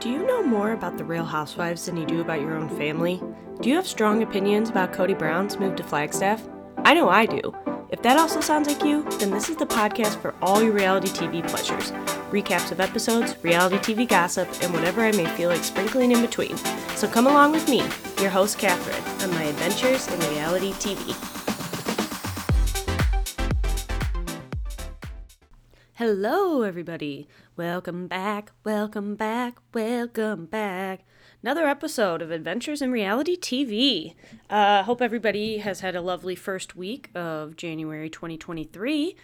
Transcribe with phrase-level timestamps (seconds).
[0.00, 3.20] Do you know more about the Real Housewives than you do about your own family?
[3.60, 6.42] Do you have strong opinions about Kody Brown's move to Flagstaff?
[6.78, 7.54] I know I do.
[7.90, 11.08] If that also sounds like you, then this is the podcast for all your reality
[11.08, 11.90] TV pleasures.
[12.30, 16.56] Recaps of episodes, reality TV gossip, and whatever I may feel like sprinkling in between.
[16.96, 17.82] So come along with me,
[18.22, 21.39] your host Catherine, on my adventures in reality TV.
[26.12, 27.28] Hello, everybody.
[27.56, 31.04] Welcome back, welcome back, welcome back.
[31.40, 34.16] Another episode of Adventures in Reality TV.
[34.50, 39.14] Uh, hope everybody has had a lovely first week of January 2023.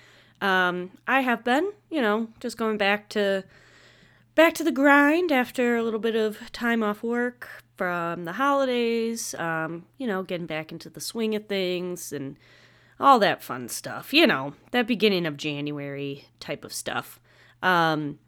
[0.41, 3.43] Um, I have been, you know, just going back to
[4.37, 9.35] back to the grind after a little bit of time off work from the holidays.
[9.35, 12.37] Um, you know, getting back into the swing of things and
[12.99, 14.13] all that fun stuff.
[14.13, 17.21] You know, that beginning of January type of stuff.
[17.63, 18.19] Um,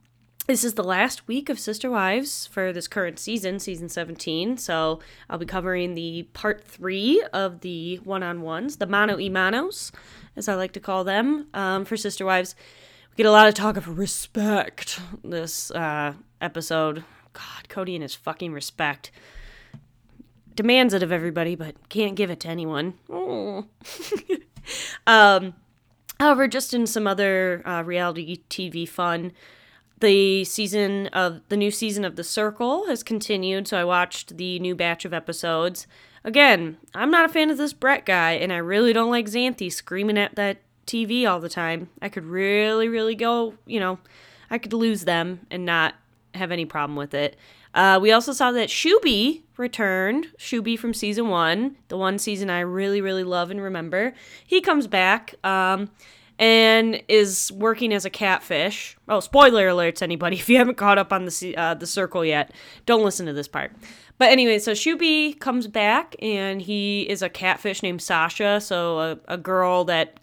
[0.49, 4.57] this is the last week of Sister Wives for this current season, season 17.
[4.57, 9.29] So I'll be covering the part three of the one on ones, the mano y
[9.29, 9.93] manos,
[10.37, 12.55] as I like to call them, um, for Sister Wives.
[13.11, 17.05] We get a lot of talk of respect this uh, episode.
[17.35, 19.11] God, Kody and his fucking respect.
[20.55, 22.95] Demands it of everybody, but can't give it to anyone.
[25.07, 25.55] um,
[26.19, 29.33] however, just in some other uh, reality TV fun,
[30.01, 34.59] the season of the new season of The Circle has continued, so I watched the
[34.61, 35.87] new batch of episodes.
[36.25, 39.73] Again, I'm not a fan of this Brett guy, and I really don't like Xanthi
[39.73, 41.91] screaming at that TV all the time.
[42.01, 43.99] I could really, really go, you know,
[44.51, 45.95] I could lose them and not
[46.35, 47.37] have any problem with it.
[47.79, 50.27] Uh, we also saw that Shuby returned.
[50.37, 54.15] Shuby from season one, the one season I really, really love and remember.
[54.45, 55.37] He comes back.
[55.45, 55.89] Um,
[56.41, 58.97] and is working as a catfish.
[59.09, 60.37] Oh, spoiler alerts, anybody!
[60.39, 62.53] If you haven't caught up on the uh, the circle yet,
[62.87, 63.73] don't listen to this part.
[64.19, 68.61] But anyway, so Shuby comes back, and he is a catfish named Sasha.
[68.61, 70.21] So a, a girl that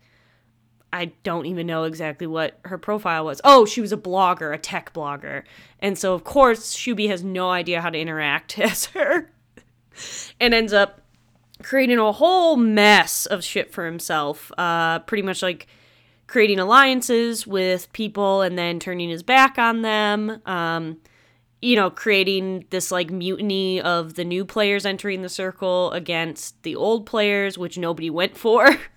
[0.95, 3.41] I don't even know exactly what her profile was.
[3.44, 5.44] Oh, she was a blogger, a tech blogger,
[5.79, 9.29] and so of course Shuby has no idea how to interact as her,
[10.39, 11.01] and ends up
[11.61, 14.51] creating a whole mess of shit for himself.
[14.57, 15.67] Uh, pretty much like
[16.28, 20.41] creating alliances with people and then turning his back on them.
[20.45, 20.97] Um,
[21.62, 26.75] you know, creating this like mutiny of the new players entering the circle against the
[26.75, 28.77] old players, which nobody went for.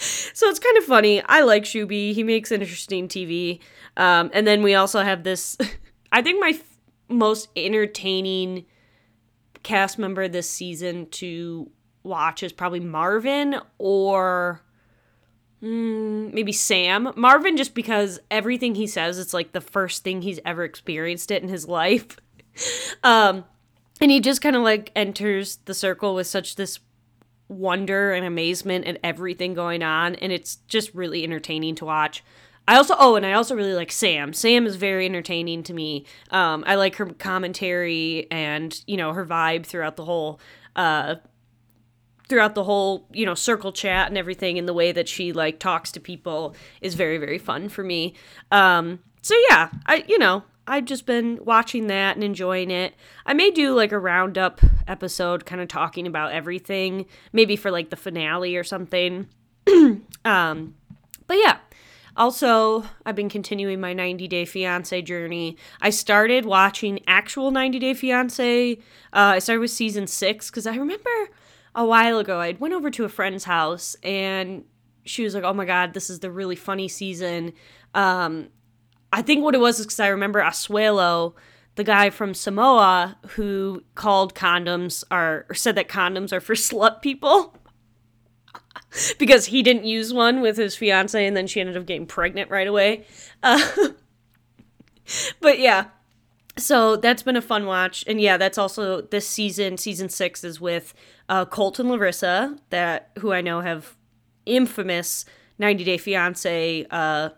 [0.34, 1.22] so it's kind of funny.
[1.22, 2.12] I like Shuby.
[2.14, 3.60] He makes interesting TV.
[3.96, 5.56] Um, and then we also have this,
[6.12, 6.78] I think my f-
[7.08, 8.64] most entertaining
[9.62, 11.70] cast member this season to
[12.02, 14.62] watch is probably Marvin or
[15.62, 17.12] Mm, maybe Sam.
[17.16, 21.42] Marvin, just because everything he says, it's like the first thing he's ever experienced it
[21.42, 22.16] in his life.
[23.02, 23.44] um,
[24.00, 26.80] and he just kind of like enters the circle with such this
[27.50, 30.14] wonder and amazement at everything going on.
[30.14, 32.24] And it's just really entertaining to watch.
[32.68, 34.32] I also, oh, and I also really like Sam.
[34.32, 36.06] Sam is very entertaining to me.
[36.30, 40.40] Um, I like her commentary and, you know, her vibe throughout the whole
[40.76, 41.16] uh,
[42.28, 45.58] throughout the whole you know circle chat and everything and the way that she like
[45.58, 48.14] talks to people is very very fun for me
[48.52, 52.94] um so yeah i you know i've just been watching that and enjoying it
[53.26, 57.90] i may do like a roundup episode kind of talking about everything maybe for like
[57.90, 59.26] the finale or something
[60.24, 60.74] um
[61.26, 61.58] but yeah
[62.16, 65.56] also, I've been continuing my 90 Day Fiance journey.
[65.80, 68.72] I started watching actual 90 Day Fiance.
[68.74, 68.78] Uh,
[69.12, 71.30] I started with season six because I remember
[71.74, 74.64] a while ago, I went over to a friend's house and
[75.04, 77.52] she was like, "Oh my god, this is the really funny season."
[77.94, 78.48] Um,
[79.12, 81.34] I think what it was is because I remember Asuelu,
[81.74, 87.02] the guy from Samoa, who called condoms are or said that condoms are for slut
[87.02, 87.56] people.
[89.18, 92.50] because he didn't use one with his fiance and then she ended up getting pregnant
[92.50, 93.04] right away.
[93.42, 93.88] Uh,
[95.40, 95.86] but yeah,
[96.60, 100.60] so that's been a fun watch and yeah that's also this season season six is
[100.60, 100.94] with
[101.28, 103.96] uh, colt and larissa that who i know have
[104.46, 105.24] infamous
[105.58, 107.30] 90 day fiance uh,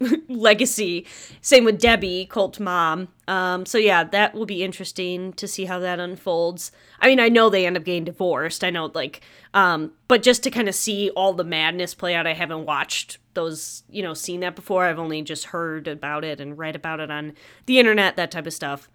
[0.28, 1.06] legacy
[1.40, 5.78] same with debbie colt's mom um, so yeah that will be interesting to see how
[5.78, 9.20] that unfolds i mean i know they end up getting divorced i know like
[9.52, 13.18] um, but just to kind of see all the madness play out i haven't watched
[13.34, 14.84] those, you know, seen that before.
[14.84, 17.34] I've only just heard about it and read about it on
[17.66, 18.88] the internet, that type of stuff.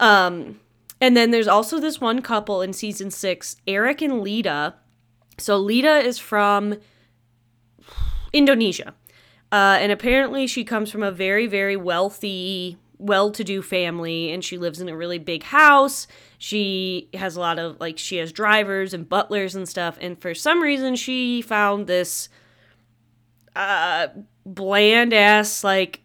[0.00, 0.60] Um,
[1.00, 4.74] and then there's also this one couple in season six, Eric and Lita.
[5.38, 6.76] So Lita is from
[8.32, 8.94] Indonesia.
[9.56, 14.44] Uh, and apparently she comes from a very, very wealthy well to do family and
[14.44, 16.06] she lives in a really big house.
[16.36, 19.96] She has a lot of, like, she has drivers and butlers and stuff.
[19.98, 22.28] And for some reason, she found this
[23.54, 24.08] uh,
[24.44, 26.02] bland ass, like,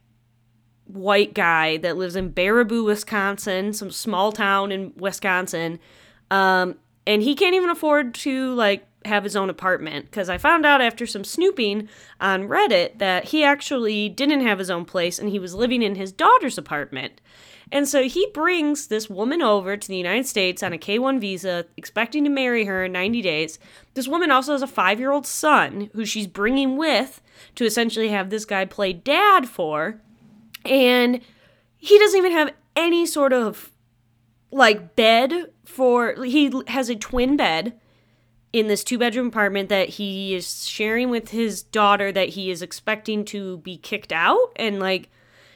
[0.86, 5.78] white guy that lives in Baraboo, Wisconsin, some small town in Wisconsin.
[6.30, 6.76] Um,
[7.06, 10.82] and he can't even afford to, like, have his own apartment because I found out
[10.82, 11.90] after some snooping
[12.20, 15.96] on Reddit that he actually didn't have his own place and he was living in
[15.96, 17.22] his daughter's apartment.
[17.72, 21.20] And so he brings this woman over to the United States on a K 1
[21.20, 23.60] visa, expecting to marry her in 90 days.
[23.94, 27.22] This woman also has a five year old son who she's bringing with
[27.56, 30.02] to essentially have this guy play dad for.
[30.66, 31.22] And
[31.78, 33.72] he doesn't even have any sort of
[34.52, 37.80] like bed for, he has a twin bed
[38.54, 42.62] in this two bedroom apartment that he is sharing with his daughter that he is
[42.62, 44.52] expecting to be kicked out.
[44.56, 45.10] And like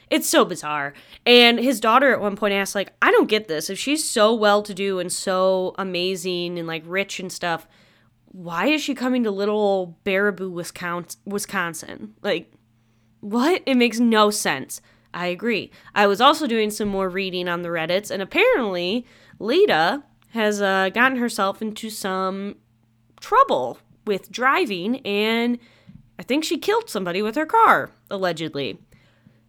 [0.08, 0.94] it's so bizarre.
[1.24, 3.68] And his daughter at one point asked like i don't get this.
[3.68, 7.66] If she's so well to do and so amazing and like rich and stuff
[8.36, 10.50] why is she coming to little baraboo
[11.24, 12.14] wisconsin?
[12.22, 12.52] Like
[13.20, 13.62] what?
[13.64, 14.82] It makes no sense.
[15.14, 15.70] I agree.
[15.94, 19.06] I was also doing some more reading on the reddits and apparently
[19.38, 22.56] lita has uh, gotten herself into some
[23.20, 25.58] trouble with driving and
[26.18, 28.78] I think she killed somebody with her car, allegedly.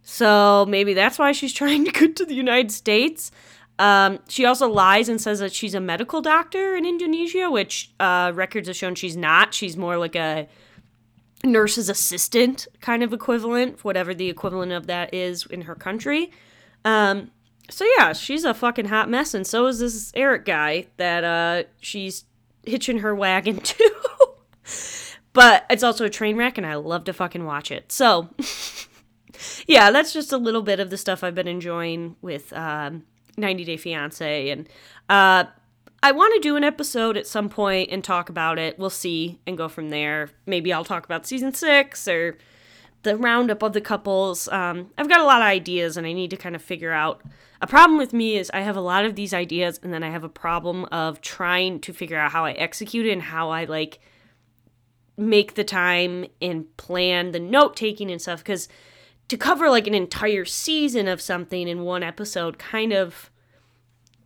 [0.02, 3.30] So maybe that's why she's trying to get to the United States.
[3.78, 8.32] Um, she also lies and says that she's a medical doctor in Indonesia, which uh,
[8.34, 9.54] records have shown she's not.
[9.54, 10.48] She's more like a
[11.44, 16.32] nurse's assistant kind of equivalent, whatever the equivalent of that is in her country.
[16.84, 17.30] Um,
[17.70, 21.68] so yeah, she's a fucking hot mess, and so is this Eric guy that uh,
[21.80, 22.24] she's
[22.68, 23.90] hitching her wagon too.
[25.32, 27.90] but it's also a train wreck, and I love to fucking watch it.
[27.92, 28.28] So,
[29.66, 33.04] yeah, that's just a little bit of the stuff I've been enjoying with um,
[33.36, 34.50] 90 Day Fiance.
[34.50, 34.68] And
[35.08, 35.44] uh,
[36.02, 38.78] I want to do an episode at some point and talk about it.
[38.78, 40.30] We'll see and go from there.
[40.46, 42.38] Maybe I'll talk about season six or
[43.02, 44.48] the roundup of the couples.
[44.48, 47.22] Um, I've got a lot of ideas, and I need to kind of figure out
[47.60, 50.10] a problem with me is I have a lot of these ideas and then I
[50.10, 53.64] have a problem of trying to figure out how I execute it and how I
[53.64, 54.00] like
[55.16, 58.68] make the time and plan the note taking and stuff because
[59.26, 63.30] to cover like an entire season of something in one episode kind of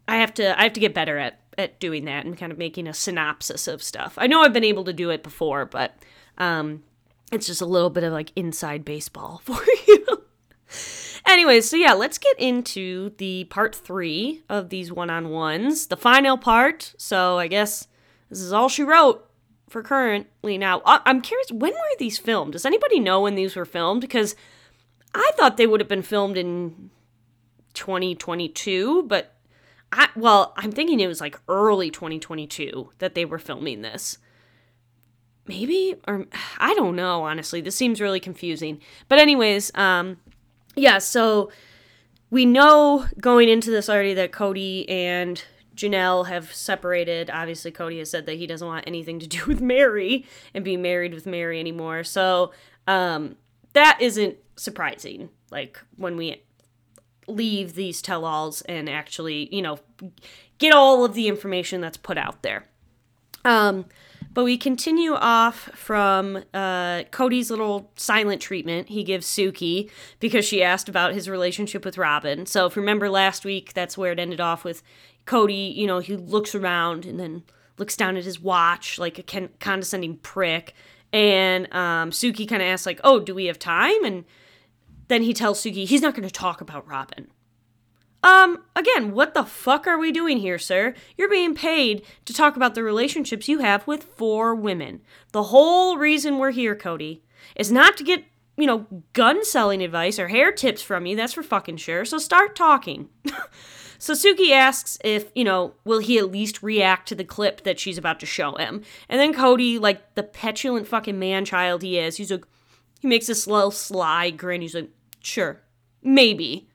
[0.06, 2.58] I have to I have to get better at at doing that and kind of
[2.58, 4.14] making a synopsis of stuff.
[4.17, 5.96] I know I've been able to do it before, but
[6.37, 6.82] um
[7.31, 10.25] it's just a little bit of like inside baseball for you.
[11.26, 15.96] Anyways, so yeah, let's get into the part three of these one on ones, the
[15.96, 16.94] final part.
[16.98, 17.86] So I guess
[18.28, 19.28] this is all she wrote
[19.69, 20.82] for currently now.
[20.84, 22.52] I'm curious, when were these filmed?
[22.52, 24.00] Does anybody know when these were filmed?
[24.00, 24.34] Because
[25.14, 26.90] I thought they would have been filmed in
[27.75, 29.34] 2022, but
[29.92, 34.18] I, well, I'm thinking it was like early 2022 that they were filming this.
[35.46, 36.26] Maybe or
[36.58, 37.60] I don't know, honestly.
[37.60, 38.80] This seems really confusing.
[39.08, 40.18] But anyways, um
[40.74, 41.50] yeah, so
[42.30, 45.42] we know going into this already that Kody and
[45.74, 47.30] Janelle have separated.
[47.30, 50.76] Obviously, Kody has said that he doesn't want anything to do with Meri and be
[50.76, 52.04] married with Meri anymore.
[52.04, 52.52] So
[52.86, 53.36] um,
[53.72, 55.30] that isn't surprising.
[55.50, 56.42] Like when we
[57.28, 59.78] leave these tell alls and actually, you know,
[60.58, 62.64] get all of the information that's put out there.
[63.44, 63.87] Um,
[64.34, 70.62] but we continue off from uh, Kody's little silent treatment he gives Suki because she
[70.62, 72.46] asked about his relationship with Robyn.
[72.46, 74.82] So if you remember last week, that's where it ended off with
[75.26, 77.42] Kody, you know, he looks around and then
[77.78, 80.74] looks down at his watch like a con- condescending prick.
[81.12, 84.04] And um, Sookie kind of asks, like, oh, do we have time?
[84.04, 84.24] And
[85.08, 87.28] then he tells Suki he's not going to talk about Robyn.
[88.23, 90.95] Um, again, what the fuck are we doing here, sir?
[91.17, 95.00] You're being paid to talk about the relationships you have with four women.
[95.33, 97.21] The whole reason we're here, Kody,
[97.57, 98.25] is not to get,
[98.57, 101.17] you know, gun selling advice or hair tips from you.
[101.17, 102.05] That's for fucking sure.
[102.05, 103.09] So start talking.
[103.99, 107.81] so Sookie asks if, you know, will he at least react to the clip that
[107.81, 108.83] she's about to show him?
[109.09, 112.45] And then Kody, like the petulant fucking man child he is, he's like,
[113.00, 114.61] he makes this little sly grin.
[114.61, 115.61] He's like, sure,
[116.05, 116.69] maybe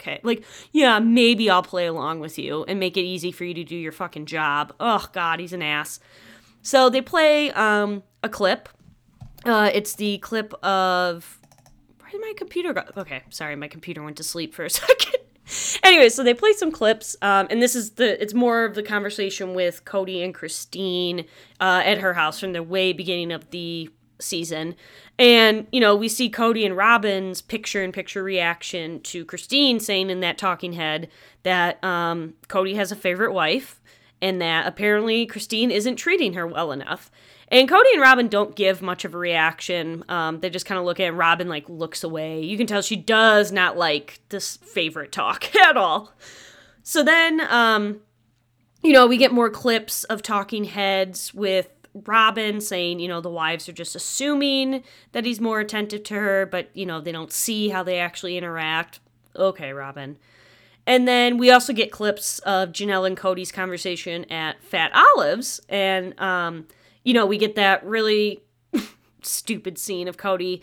[0.00, 0.20] okay.
[0.22, 3.64] Like, yeah, maybe I'll play along with you and make it easy for you to
[3.64, 4.72] do your fucking job.
[4.80, 6.00] Oh, God, he's an ass.
[6.62, 8.68] So they play um, a clip.
[9.44, 11.38] Uh, it's the clip of.
[12.00, 12.82] Where did my computer go?
[12.96, 15.16] Okay, sorry, my computer went to sleep for a second.
[15.82, 18.20] anyway, so they play some clips, um, and this is the.
[18.20, 21.20] It's more of the conversation with Kody and Christine
[21.60, 23.90] uh, at her house from the way beginning of the
[24.20, 24.74] season.
[25.18, 30.10] And, you know, we see Kody and Robyn's picture in picture reaction to Christine saying
[30.10, 31.08] in that talking head
[31.42, 33.80] that um, Kody has a favorite wife
[34.22, 37.10] and that apparently Christine isn't treating her well enough.
[37.48, 40.04] And Kody and Robyn don't give much of a reaction.
[40.08, 42.42] Um, they just kind of look at it, and Robyn like looks away.
[42.42, 46.12] You can tell she does not like this favorite talk at all.
[46.82, 48.00] So then, um,
[48.82, 53.30] you know, we get more clips of talking heads with Robyn saying, you know, the
[53.30, 57.32] wives are just assuming that he's more attentive to her, but, you know, they don't
[57.32, 59.00] see how they actually interact.
[59.34, 60.16] Okay, Robyn.
[60.86, 65.60] And then we also get clips of Janelle and Kody's conversation at Fat Olives.
[65.68, 66.66] And, um,
[67.04, 68.42] you know, we get that really
[69.22, 70.62] stupid scene of Kody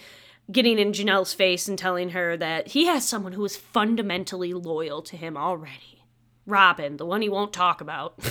[0.50, 5.02] getting in Janelle's face and telling her that he has someone who is fundamentally loyal
[5.04, 6.04] to him already.
[6.46, 8.18] Robyn, the one he won't talk about.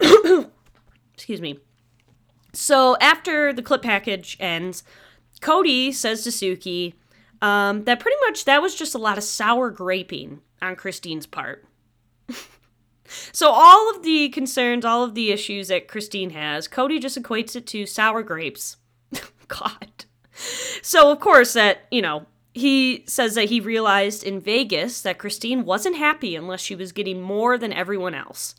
[1.30, 1.60] Excuse me.
[2.52, 4.82] So after the clip package ends,
[5.40, 6.94] Kody says to Suki
[7.40, 11.64] um, that pretty much that was just a lot of sour graping on Christine's part.
[13.30, 17.54] so all of the concerns, all of the issues that Christine has, Kody just equates
[17.54, 18.78] it to sour grapes.
[19.46, 20.06] God.
[20.82, 25.64] So of course that, you know, he says that he realized in Vegas that Christine
[25.64, 28.56] wasn't happy unless she was getting more than everyone else.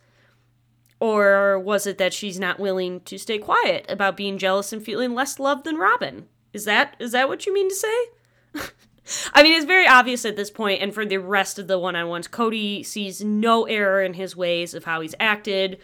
[1.02, 5.16] Or was it that she's not willing to stay quiet about being jealous and feeling
[5.16, 6.28] less loved than Robyn?
[6.54, 8.06] Is that is that what you mean to say?
[9.34, 11.96] I mean, it's very obvious at this point, and for the rest of the one
[11.96, 15.80] on ones, Kody sees no error in his ways of how he's acted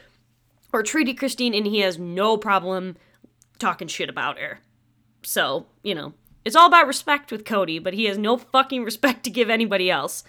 [0.71, 2.95] or treated Christine, and he has no problem
[3.57, 4.59] talking shit about her.
[5.23, 6.13] So, you know,
[6.45, 9.89] it's all about respect with Kody, but he has no fucking respect to give anybody
[9.89, 10.23] else.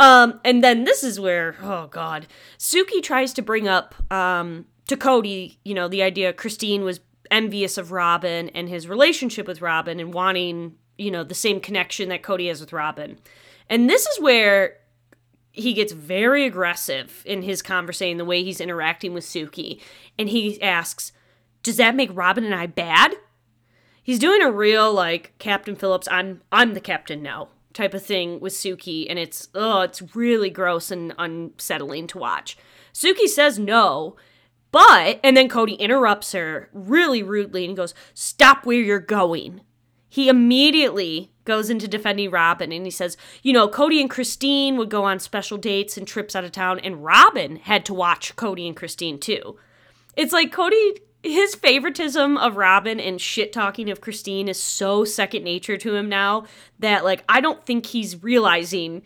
[0.00, 2.26] Um, and then this is where, oh god,
[2.58, 7.76] Suki tries to bring up um, to Kody, you know, the idea Christine was envious
[7.76, 12.22] of Robyn and his relationship with Robyn and wanting, you know, the same connection that
[12.22, 13.18] Kody has with Robyn.
[13.68, 14.78] And this is where
[15.52, 19.82] he gets very aggressive in his conversation, the way he's interacting with Suki.
[20.18, 21.12] And he asks,
[21.62, 23.16] Does that make Robyn and I bad?
[24.02, 28.40] He's doing a real like Captain Phillips, I'm I'm the captain now type of thing
[28.40, 32.56] with Suki, and it's oh, it's really gross and unsettling to watch.
[32.92, 34.16] Suki says no,
[34.72, 39.62] but and then Kody interrupts her really rudely and goes, "Stop where you're going."
[40.08, 44.90] He immediately goes into defending Robyn and he says, you know, Kody and Christine would
[44.90, 48.66] go on special dates and trips out of town, and Robyn had to watch Kody
[48.66, 49.56] and Christine too.
[50.16, 55.44] It's like Kody his favoritism of Robyn and shit talking of Christine is so second
[55.44, 56.44] nature to him now
[56.78, 59.02] that like I don't think he's realizing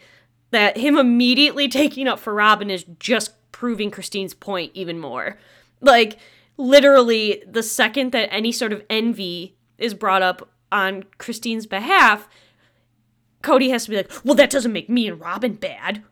[0.50, 5.38] that him immediately taking up for Robyn is just proving Christine's point even more.
[5.80, 6.18] Like
[6.56, 12.28] literally the second that any sort of envy is brought up on Christine's behalf,
[13.42, 16.02] Kody has to be like, "Well, that doesn't make me and Robyn bad."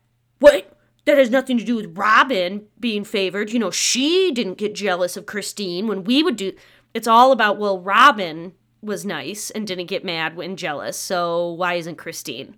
[0.40, 0.76] What?
[1.04, 3.50] That has nothing to do with Robyn being favored.
[3.50, 6.52] You know, she didn't get jealous of Christine when we would do.
[6.94, 11.74] It's all about, well, Robyn was nice and didn't get mad when jealous, so why
[11.74, 12.56] isn't Christine?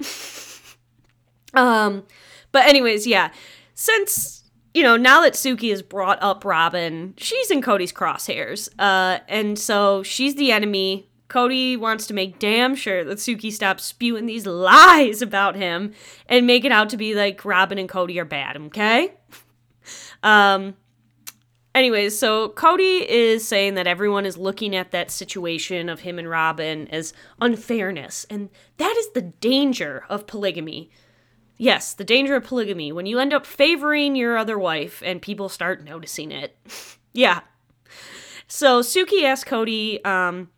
[1.54, 2.04] um,
[2.50, 3.30] but anyways, yeah.
[3.74, 8.68] Since you know, now that Suki has brought up Robyn, she's in Kody's crosshairs.
[8.76, 13.84] Uh, and so she's the enemy Kody wants to make damn sure that Suki stops
[13.84, 15.92] spewing these lies about him
[16.28, 19.14] and make it out to be like Robyn and Kody are bad, okay?
[20.22, 20.74] um
[21.74, 26.28] anyways, so Kody is saying that everyone is looking at that situation of him and
[26.28, 30.90] Robyn as unfairness, and that is the danger of polygamy.
[31.56, 35.48] Yes, the danger of polygamy when you end up favoring your other wife and people
[35.48, 36.56] start noticing it.
[37.12, 37.40] yeah.
[38.46, 40.50] So Suki asks Kody um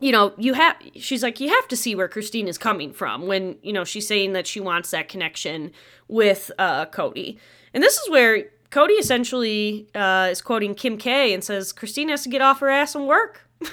[0.00, 3.26] you know, you have, she's like, you have to see where Christine is coming from
[3.26, 5.72] when, you know, she's saying that she wants that connection
[6.08, 7.38] with uh, Kody.
[7.74, 12.22] And this is where Kody essentially uh, is quoting Kim K and says, Christine has
[12.22, 13.46] to get off her ass and work.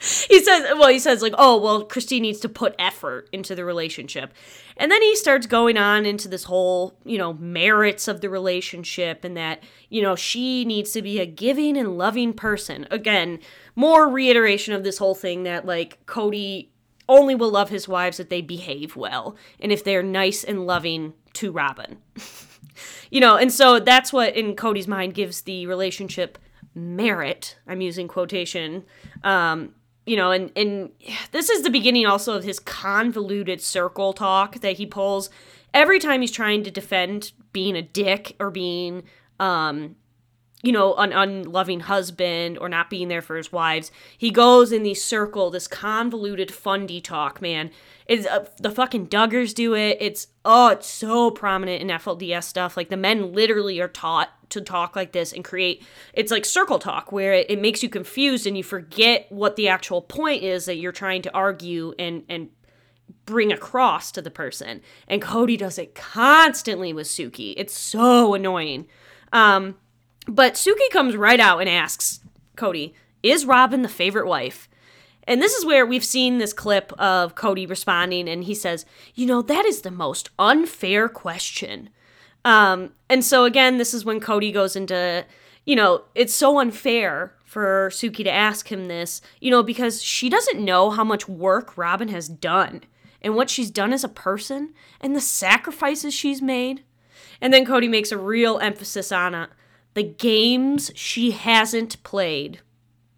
[0.00, 3.64] he says, well, he says, like, oh, well, Christine needs to put effort into the
[3.64, 4.32] relationship.
[4.78, 9.24] And then he starts going on into this whole, you know, merits of the relationship
[9.24, 12.86] and that, you know, she needs to be a giving and loving person.
[12.90, 13.40] Again,
[13.76, 16.68] more reiteration of this whole thing that, like, Kody
[17.06, 21.12] only will love his wives if they behave well and if they're nice and loving
[21.34, 21.98] to Robyn.
[23.10, 26.38] you know, and so that's what in Kody's mind gives the relationship
[26.74, 27.58] merit.
[27.66, 28.84] I'm using quotation.
[29.24, 29.74] Um,
[30.10, 30.90] you know, and and
[31.30, 35.30] this is the beginning also of his convoluted circle talk that he pulls
[35.72, 39.04] every time he's trying to defend being a dick or being
[39.38, 39.94] um
[40.62, 43.90] you know, an unloving husband or not being there for his wives.
[44.18, 47.70] He goes in the circle, this convoluted fundy talk, man.
[48.06, 49.96] It's uh, the fucking Duggars do it.
[50.00, 52.76] It's oh, it's so prominent in FLDS stuff.
[52.76, 55.82] Like the men literally are taught to talk like this and create.
[56.12, 59.68] It's like circle talk where it, it makes you confused and you forget what the
[59.68, 62.50] actual point is that you're trying to argue and and
[63.26, 64.80] bring across to the person.
[65.08, 67.54] And Kody does it constantly with Suki.
[67.56, 68.86] It's so annoying.
[69.32, 69.76] Um,
[70.26, 72.20] but Suki comes right out and asks
[72.56, 74.68] Kody, Is Robyn the favorite wife?
[75.24, 79.26] And this is where we've seen this clip of Kody responding, and he says, You
[79.26, 81.90] know, that is the most unfair question.
[82.44, 85.24] Um, and so, again, this is when Kody goes into,
[85.66, 90.28] you know, it's so unfair for Suki to ask him this, you know, because she
[90.28, 92.82] doesn't know how much work Robyn has done
[93.20, 96.84] and what she's done as a person and the sacrifices she's made.
[97.40, 99.50] And then Kody makes a real emphasis on it
[99.94, 102.60] the games she hasn't played.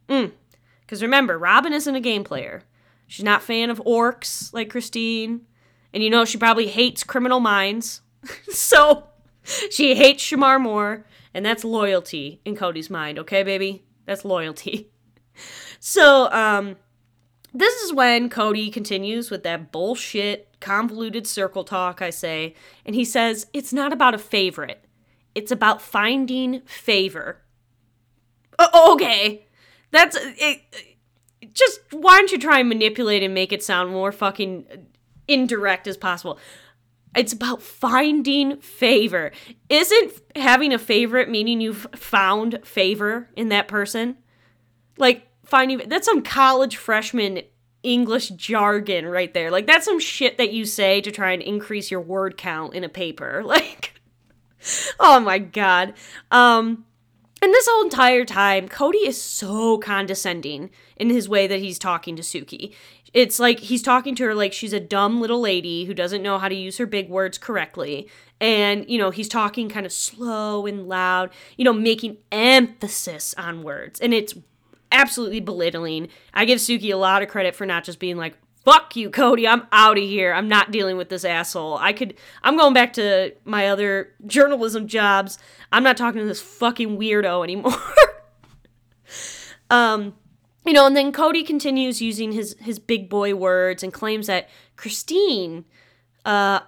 [0.07, 1.03] Because mm.
[1.03, 2.63] remember, Robyn isn't a game player.
[3.07, 5.43] She's not fan of orcs like Christine.
[5.93, 8.01] And you know, she probably hates criminal minds.
[8.49, 9.09] so
[9.71, 11.07] she hates Shemar Moore.
[11.35, 13.85] And that's loyalty in Kody's mind, okay, baby?
[14.07, 14.89] That's loyalty.
[15.85, 16.77] So, um,
[17.53, 22.55] this is when Kody continues with that bullshit, convoluted circle talk, I say,
[22.87, 24.85] and he says, It's not about a favorite.
[25.35, 27.43] It's about finding favor.
[28.75, 29.47] okay.
[29.91, 30.61] That's it.
[31.53, 34.67] Just why don't you try and manipulate and make it sound more fucking
[35.27, 36.39] indirect as possible?
[37.15, 39.33] It's about finding favor.
[39.69, 44.17] Isn't having a favorite meaning you've found favor in that person?
[44.97, 47.43] Like finding that's some college freshman
[47.83, 49.51] English jargon right there.
[49.51, 52.85] Like that's some shit that you say to try and increase your word count in
[52.85, 53.43] a paper.
[53.53, 54.01] Like
[55.01, 55.95] oh my god.
[56.31, 56.85] Um
[57.43, 62.15] and this whole entire time, Kody is so condescending in his way that he's talking
[62.15, 62.73] to Suki.
[63.15, 66.39] It's like he's talking to her like she's a dumb little lady who doesn't know
[66.39, 68.09] how to use her big words correctly.
[68.41, 73.63] And, you know, he's talking kind of slow and loud, you know, making emphasis on
[73.63, 74.01] words.
[74.01, 74.35] And it's
[74.91, 76.09] absolutely belittling.
[76.35, 79.49] I give Suki a lot of credit for not just being like, fuck you, Kody.
[79.49, 80.33] I'm out of here.
[80.33, 81.77] I'm not dealing with this asshole.
[81.77, 85.39] I could, I'm going back to my other journalism jobs.
[85.73, 87.75] I'm not talking to this fucking weirdo anymore.
[89.71, 90.15] um,
[90.65, 94.49] you know, and then Kody continues using his his big boy words and claims that
[94.77, 95.65] Christine,
[96.25, 96.61] uh,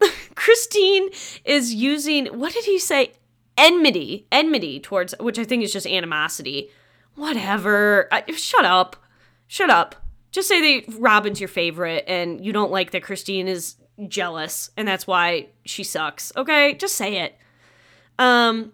[0.34, 1.10] Christine
[1.44, 3.12] is using what did he say?
[3.58, 6.70] Enmity, enmity towards which I think is just animosity.
[7.14, 8.08] Whatever.
[8.12, 8.96] I, shut up.
[9.46, 13.76] Shut up just say that Robyn's your favorite and you don't like that Christine is
[14.06, 16.30] jealous and that's why she sucks.
[16.36, 17.38] Okay, just say it.
[18.18, 18.72] Um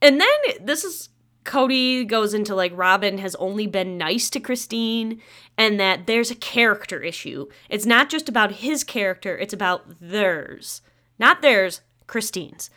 [0.00, 0.28] and then
[0.60, 1.08] this is
[1.46, 5.22] Kody goes into like Robyn has only been nice to Christine
[5.56, 7.46] and that there's a character issue.
[7.70, 10.82] It's not just about his character, it's about theirs.
[11.18, 12.68] Not theirs, Christine's.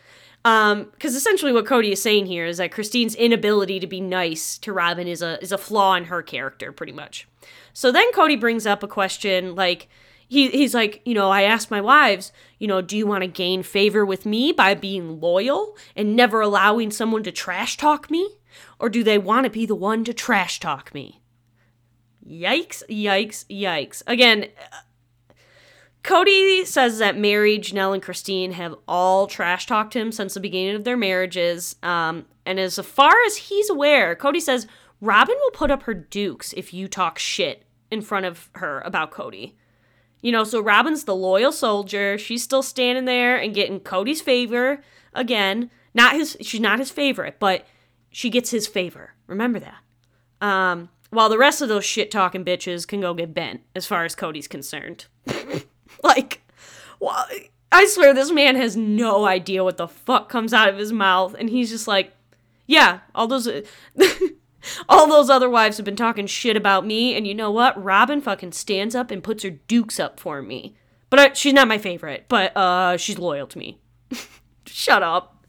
[0.45, 4.58] Um, because essentially what Kody is saying here is that Christine's inability to be nice
[4.60, 7.27] to Robyn is a is a flaw in her character, pretty much.
[7.73, 9.89] So then Kody brings up a question like
[10.29, 13.27] he he's like, you know, I asked my wives, you know, do you want to
[13.27, 18.38] gain favor with me by being loyal and never allowing someone to trash talk me?
[18.79, 21.21] Or do they want to be the one to trash talk me?
[22.25, 24.01] Yikes, yikes, yikes.
[24.07, 24.47] Again,
[26.03, 30.75] Kody says that Meri, Janelle, and Christine have all trash talked him since the beginning
[30.75, 31.75] of their marriages.
[31.83, 34.67] Um, and as far as he's aware, Kody says
[35.01, 39.11] Robyn will put up her dukes if you talk shit in front of her about
[39.11, 39.53] Kody.
[40.21, 42.17] You know, so Robyn's the loyal soldier.
[42.17, 45.71] She's still standing there and getting Kody's favor again.
[45.93, 47.65] Not his she's not his favorite, but
[48.10, 49.13] she gets his favor.
[49.28, 49.78] Remember that.
[50.41, 54.06] Um, while the rest of those shit talking bitches can go get bent as far
[54.06, 55.06] as Kody's concerned.
[56.04, 56.41] like
[57.00, 57.26] well,
[57.72, 61.36] I swear this man has no idea what the fuck comes out of his mouth
[61.38, 62.13] and he's just like,
[62.67, 63.48] yeah, all those
[64.88, 67.82] All those other wives have been talking shit about me, and you know what?
[67.82, 70.76] Robyn fucking stands up and puts her dukes up for me.
[71.10, 73.80] But I, she's not my favorite, but uh, she's loyal to me.
[74.65, 75.45] Shut up.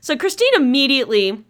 [0.00, 1.44] So Christine immediately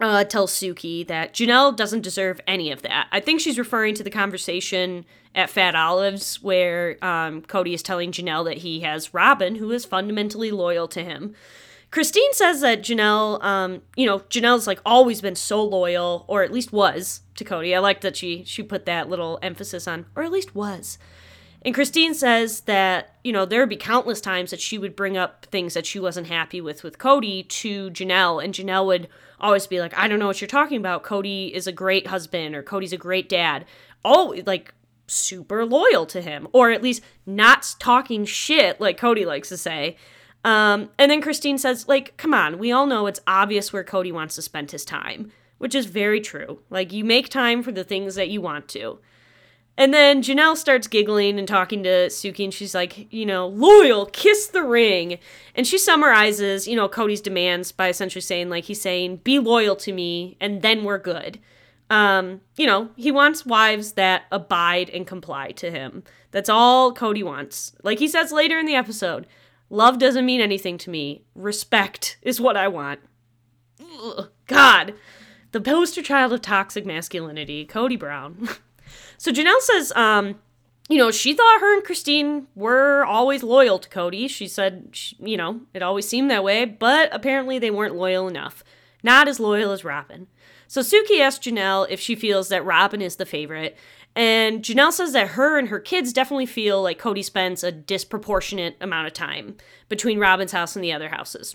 [0.00, 3.08] uh, tells Suki that Janelle doesn't deserve any of that.
[3.10, 8.12] I think she's referring to the conversation at Fat Olives where um, Kody is telling
[8.12, 11.34] Janelle that he has Robyn, who is fundamentally loyal to him.
[11.90, 16.52] Christine says that Janelle, um, you know, Janelle's like always been so loyal, or at
[16.52, 17.74] least was to Kody.
[17.74, 20.98] I like that she she put that little emphasis on, or at least was.
[21.62, 25.16] And Christine says that, you know, there would be countless times that she would bring
[25.16, 29.08] up things that she wasn't happy with with Kody to Janelle, and Janelle would
[29.40, 31.04] always be like, I don't know what you're talking about.
[31.04, 33.64] Kody is a great husband, or Kody's a great dad.
[34.04, 34.74] Always, like,
[35.06, 39.96] super loyal to him, or at least not talking shit, like Kody likes to say.
[40.44, 44.12] Um, and then Christine says, like, come on, we all know it's obvious where Kody
[44.12, 46.60] wants to spend his time, which is very true.
[46.70, 48.98] Like, you make time for the things that you want to.
[49.78, 54.06] And then Janelle starts giggling and talking to Sookie, and she's like, you know, loyal,
[54.06, 55.20] kiss the ring.
[55.54, 59.76] And she summarizes, you know, Kody's demands by essentially saying, like, he's saying, be loyal
[59.76, 61.38] to me, and then we're good.
[61.90, 66.02] Um, you know, he wants wives that abide and comply to him.
[66.32, 67.72] That's all Kody wants.
[67.84, 69.28] Like he says later in the episode,
[69.70, 71.22] love doesn't mean anything to me.
[71.36, 72.98] Respect is what I want.
[73.80, 74.94] Ugh, God,
[75.52, 78.48] the poster child of toxic masculinity, Kody Brown.
[79.18, 80.36] So Janelle says, um,
[80.88, 84.28] you know, she thought her and Christine were always loyal to Kody.
[84.30, 88.26] She said, she, you know, it always seemed that way, but apparently they weren't loyal
[88.26, 88.64] enough.
[89.02, 90.28] Not as loyal as Robyn.
[90.66, 93.76] So Sookie asks Janelle if she feels that Robyn is the favorite,
[94.14, 98.76] and Janelle says that her and her kids definitely feel like Kody spends a disproportionate
[98.80, 99.56] amount of time
[99.88, 101.54] between Robyn's house and the other houses.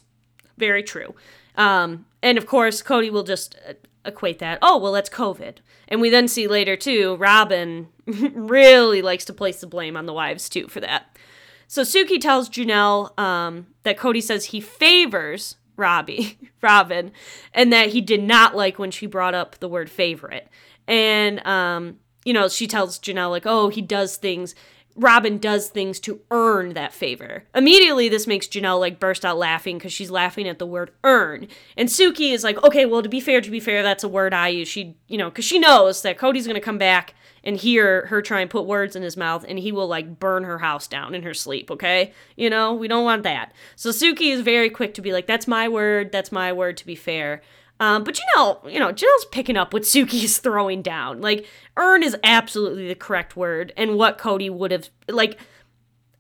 [0.58, 1.13] Very true.
[1.56, 3.58] Um, and of course, Kody will just
[4.06, 5.58] equate that, oh, well, that's COVID.
[5.88, 10.13] And we then see later, too, Robyn really likes to place the blame on the
[10.13, 11.18] wives, too, for that.
[11.68, 17.12] So Suki tells Janelle um, that Kody says he favors Robbie, Robyn,
[17.54, 20.50] and that he did not like when she brought up the word favorite.
[20.88, 24.56] And, um, you know, she tells Janelle, like, oh, he does things
[24.95, 27.45] Robyn does things to earn that favor.
[27.56, 31.47] Immediately, this makes Janelle like burst out laughing because she's laughing at the word earn.
[31.75, 34.34] And Suki is like, okay, well, to be fair, to be fair, that's a word
[34.34, 34.67] I use.
[34.67, 38.21] She, you know, because she knows that Kody's going to come back and hear her
[38.21, 41.13] try and put words in his mouth and he will like burn her house down
[41.15, 42.13] in her sleep, okay?
[42.38, 43.51] You know, we don't want that.
[43.75, 46.86] So Suki is very quick to be like, that's my word, that's my word, to
[46.86, 47.41] be fair.
[47.84, 51.19] Um, but you know, you know, Janelle's picking up what Sookie's throwing down.
[51.19, 55.38] Like, earn is absolutely the correct word, and what Kody would have like.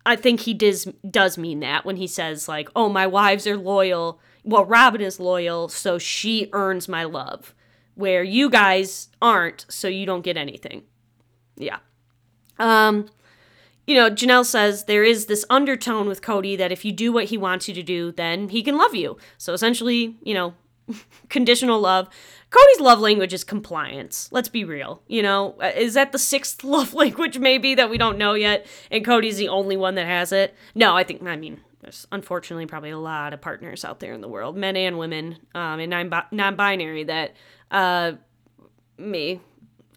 [0.05, 3.55] I think he does does mean that when he says like, "Oh, my wives are
[3.55, 7.55] loyal." Well, Robyn is loyal, so she earns my love.
[7.95, 10.83] Where you guys aren't, so you don't get anything.
[11.55, 11.77] Yeah.
[12.59, 13.07] Um,
[13.87, 17.25] you know, Janelle says there is this undertone with Kody that if you do what
[17.25, 19.17] he wants you to do, then he can love you.
[19.37, 20.55] So essentially, you know,
[21.29, 22.09] conditional love.
[22.49, 24.29] Kody's love language is compliance.
[24.31, 25.01] Let's be real.
[25.07, 28.67] You know, uh, is that the sixth love language maybe that we don't know yet?
[28.91, 30.55] And Kody's the only one that has it?
[30.75, 34.21] No, I think, I mean, there's unfortunately probably a lot of partners out there in
[34.21, 37.35] the world, men and women, um, and non binary, that
[37.71, 38.13] uh,
[38.97, 39.41] may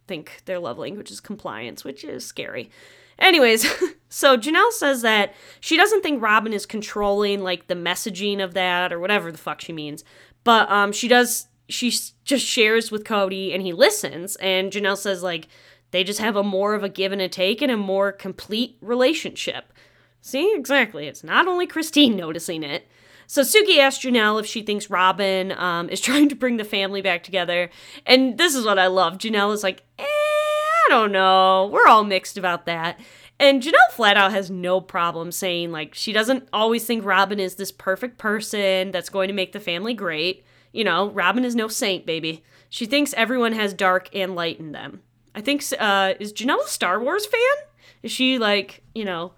[0.09, 2.71] think their love language is compliance, which is scary.
[3.19, 3.67] Anyways,
[4.09, 8.93] so Janelle says that she doesn't think Robyn is controlling like the messaging of that
[8.93, 10.05] or whatever the fuck she means.
[10.47, 11.49] But um, she does.
[11.69, 11.93] She
[12.25, 14.37] just shares with Kody, and he listens.
[14.37, 15.49] And Janelle says like
[15.91, 18.79] they just have a more of a give and a take and a more complete
[18.81, 19.73] relationship.
[20.21, 21.09] See, exactly.
[21.09, 22.87] It's not only Christine noticing it.
[23.27, 27.03] So Sookie asked Janelle if she thinks Robyn um, is trying to bring the family
[27.03, 27.69] back together.
[28.07, 29.19] And this is what I love.
[29.19, 31.69] Janelle is like, eh, I don't know.
[31.73, 33.01] We're all mixed about that.
[33.39, 37.57] And Janelle flat out has no problem saying, like, she doesn't always think Robyn is
[37.57, 40.45] this perfect person that's going to make the family great.
[40.73, 42.43] You know, Robyn is no saint, baby.
[42.71, 45.03] She thinks everyone has dark and light in them.
[45.35, 47.67] I think, uh, is Janelle a Star Wars fan?
[48.03, 49.33] Is she, like, you know,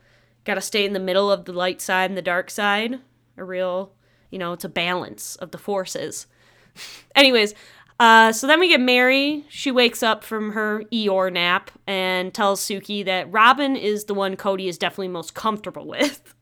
[0.45, 3.01] gotta stay in the middle of the light side and the dark side?
[3.37, 3.93] A real,
[4.31, 6.27] you know, it's a balance of the forces.
[7.17, 7.55] Anyways,
[7.99, 9.45] uh, so then we get Meri.
[9.49, 14.37] She wakes up from her Eeyore nap and tells Suki that Robyn is the one
[14.37, 16.35] Kody is definitely most comfortable with.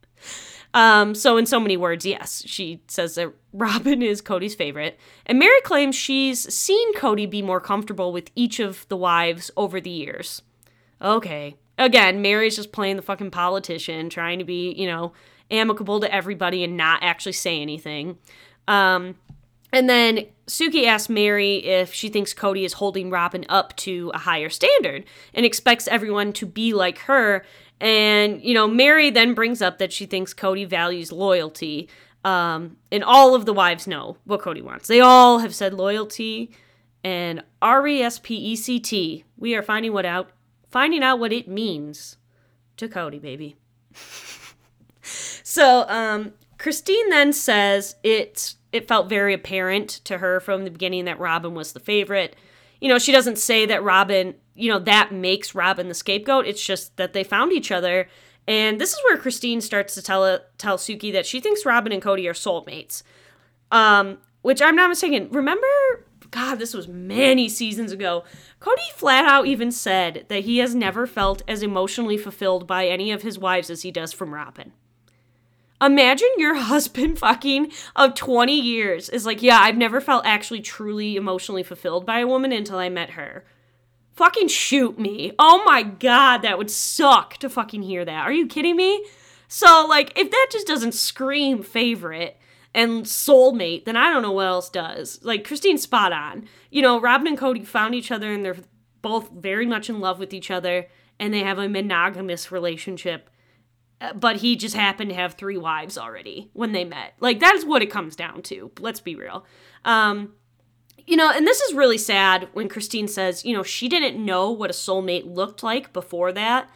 [0.75, 4.99] Um, so, in so many words, yes, she says that Robyn is Kody's favorite.
[5.25, 9.81] And Meri claims she's seen Kody be more comfortable with each of the wives over
[9.81, 10.43] the years.
[11.01, 11.57] Okay.
[11.79, 15.13] Again, Meri's just playing the fucking politician, trying to be, you know,
[15.51, 18.19] amicable to everybody and not actually say anything.
[18.69, 19.15] Um,
[19.73, 24.19] and then Suki asks Meri if she thinks Kody is holding Robyn up to a
[24.19, 27.45] higher standard and expects everyone to be like her.
[27.81, 31.89] And, you know, Meri then brings up that she thinks Kody values loyalty.
[32.25, 34.89] Um, and all of the wives know what Kody wants.
[34.89, 36.51] They all have said loyalty
[37.05, 39.25] and R E S P E C T.
[39.37, 40.31] We are finding what out
[40.69, 42.17] finding out what it means
[42.77, 43.57] to Kody, baby.
[45.03, 51.07] so, um, Christine then says it's it felt very apparent to her from the beginning
[51.07, 52.37] that Robyn was the favorite.
[52.81, 56.47] You know, she doesn't say that Robyn you know, that makes Robyn the scapegoat.
[56.47, 58.09] It's just that they found each other.
[58.49, 62.03] And this is where Christine starts to tell tell Suki that she thinks Robyn and
[62.03, 63.03] Kody are soulmates.
[63.71, 65.29] Um, which I'm not mistaken.
[65.31, 65.67] Remember,
[66.31, 68.25] God, this was many seasons ago.
[68.61, 73.11] Kody flat out even said that he has never felt as emotionally fulfilled by any
[73.11, 74.73] of his wives as he does from Robyn.
[75.81, 81.17] Imagine your husband fucking of 20 years is like, yeah, I've never felt actually truly
[81.17, 83.45] emotionally fulfilled by a woman until I met her.
[84.15, 85.33] Fucking shoot me.
[85.39, 88.27] Oh my god, that would suck to fucking hear that.
[88.27, 89.05] Are you kidding me?
[89.49, 92.39] So, like, if that just doesn't scream favorite
[92.75, 95.21] and soulmate, then I don't know what else does.
[95.23, 96.49] Like, Christine's spot on.
[96.71, 98.57] You know, Robyn and Kody found each other and they're
[99.03, 100.87] both very much in love with each other
[101.21, 103.31] and they have a monogamous relationship
[104.15, 107.15] but he just happened to have three wives already when they met.
[107.21, 108.71] Like that is what it comes down to.
[108.79, 109.45] Let's be real.
[109.85, 110.35] Um,
[111.07, 114.51] you know, and this is really sad when Christine says, you know, she didn't know
[114.51, 116.69] what a soulmate looked like before that,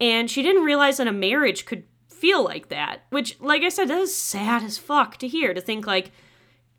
[0.00, 3.04] and she didn't realize that a marriage could feel like that.
[3.10, 5.54] Which, like I said, that is sad as fuck to hear.
[5.54, 6.12] To think like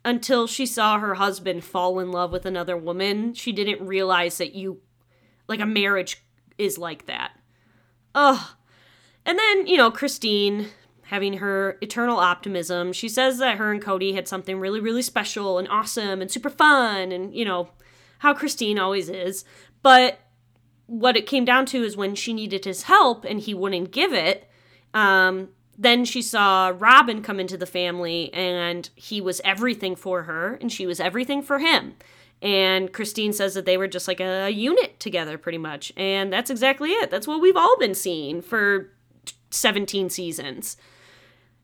[0.04, 4.54] until she saw her husband fall in love with another woman, she didn't realize that
[4.54, 4.80] you,
[5.46, 6.24] like, a marriage
[6.56, 7.32] is like that.
[8.14, 8.56] Ugh
[9.24, 10.68] and then, you know, Christine
[11.02, 12.92] having her eternal optimism.
[12.92, 16.50] She says that her and Kody had something really, really special and awesome and super
[16.50, 17.70] fun, and, you know,
[18.18, 19.44] how Christine always is.
[19.82, 20.20] But
[20.86, 24.12] what it came down to is when she needed his help and he wouldn't give
[24.12, 24.48] it,
[24.92, 30.58] um, then she saw Robyn come into the family and he was everything for her
[30.60, 31.94] and she was everything for him.
[32.42, 35.92] And Christine says that they were just like a unit together, pretty much.
[35.96, 37.10] And that's exactly it.
[37.10, 38.90] That's what we've all been seeing for
[39.50, 40.76] 17 seasons.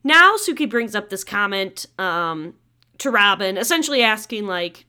[0.05, 2.55] Now Suki brings up this comment um,
[2.99, 4.87] to Robyn, essentially asking, like,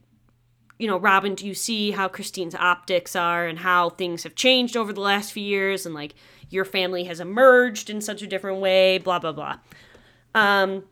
[0.78, 4.76] you know, Robyn, do you see how Christine's optics are and how things have changed
[4.76, 6.14] over the last few years and like
[6.50, 9.58] your family has emerged in such a different way, blah, blah, blah.
[10.34, 10.84] Um,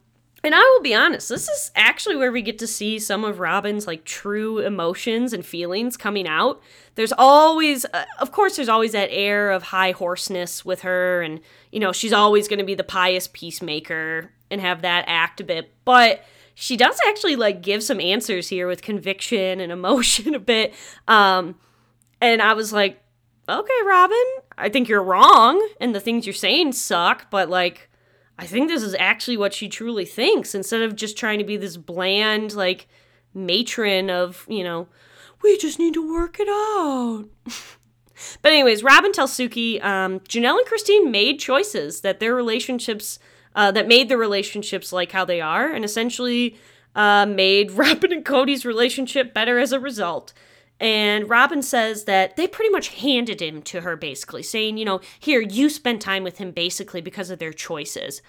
[0.47, 3.41] and I will be honest, this is actually where we get to see some of
[3.41, 6.63] Robyn's like true emotions and feelings coming out.
[6.95, 11.41] There's always, uh, of course, there's always that air of high horseness with her, and
[11.73, 15.45] you know, she's always going to be the pious peacemaker and have that act a
[15.45, 15.75] bit.
[15.85, 16.23] But
[16.55, 20.75] she does actually like give some answers here with conviction and emotion a bit.
[21.09, 21.57] Um,
[22.21, 23.03] and I was like,
[23.49, 27.91] okay, Robyn, I think you're wrong, and the things you're saying suck, but like,
[28.39, 31.57] I think this is actually what she truly thinks instead of just trying to be
[31.57, 32.89] this bland, like,
[33.33, 34.89] matron of, you know,
[35.43, 37.25] we just need to work it out.
[38.43, 43.19] but, anyways, Robyn tells Sookie um, Janelle and Christine made choices that their relationships,
[43.55, 46.59] uh, that made the relationships like how they are, and essentially
[46.95, 50.35] uh, made Robyn and Kody's relationship better as a result.
[50.79, 55.01] And Robyn says that they pretty much handed him to her, basically, saying, you know,
[55.19, 58.21] here, you spend time with him basically because of their choices.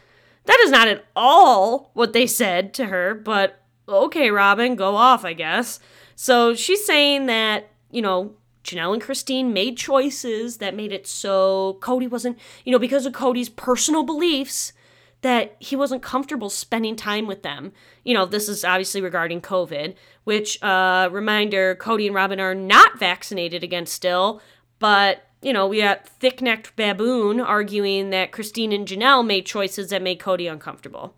[0.45, 5.25] That is not at all what they said to her, but okay, Robyn, go off,
[5.25, 5.79] I guess.
[6.15, 8.33] So she's saying that, you know,
[8.63, 13.13] Janelle and Christine made choices that made it so Kody wasn't, you know, because of
[13.13, 14.73] Kody's personal beliefs,
[15.21, 17.71] that he wasn't comfortable spending time with them.
[18.03, 22.99] You know, this is obviously regarding COVID, which, uh, reminder Kody and Robyn are not
[22.99, 24.41] vaccinated against still,
[24.79, 29.89] but, you know, we got thick necked baboon arguing that Christine and Janelle made choices
[29.89, 31.15] that made Kody uncomfortable.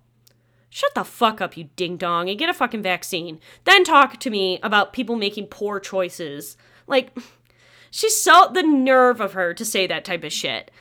[0.70, 3.40] Shut the fuck up, you ding dong, and get a fucking vaccine.
[3.66, 6.56] Then talk to me about people making poor choices.
[6.88, 7.18] Like,
[7.92, 10.72] she's so the nerve of her to say that type of shit.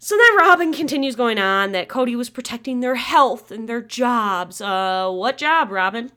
[0.00, 4.60] So then Robyn continues going on that Kody was protecting their health and their jobs.
[4.60, 6.12] Uh, what job, Robyn?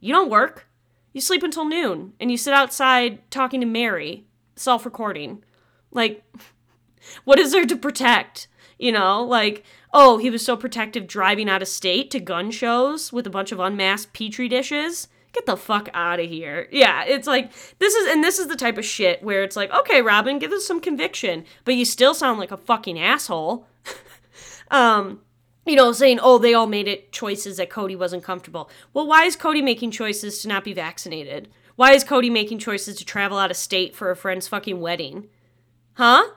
[0.00, 0.66] You don't work.
[1.12, 5.44] You sleep until noon and you sit outside talking to Meri, self recording.
[5.92, 6.24] Like,
[7.24, 8.48] what is there to protect?
[8.78, 13.12] You know, like, oh, he was so protective driving out of state to gun shows
[13.12, 16.68] with a bunch of unmasked petri dishes get the fuck out of here.
[16.70, 19.72] Yeah, it's like this is and this is the type of shit where it's like,
[19.72, 23.66] okay, Robyn, give us some conviction, but you still sound like a fucking asshole.
[24.70, 25.20] um,
[25.66, 29.24] you know, saying, "Oh, they all made it choices that Kody wasn't comfortable." Well, why
[29.24, 31.48] is Kody making choices to not be vaccinated?
[31.76, 35.28] Why is Kody making choices to travel out of state for a friend's fucking wedding?
[35.94, 36.30] Huh?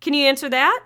[0.00, 0.84] Can you answer that?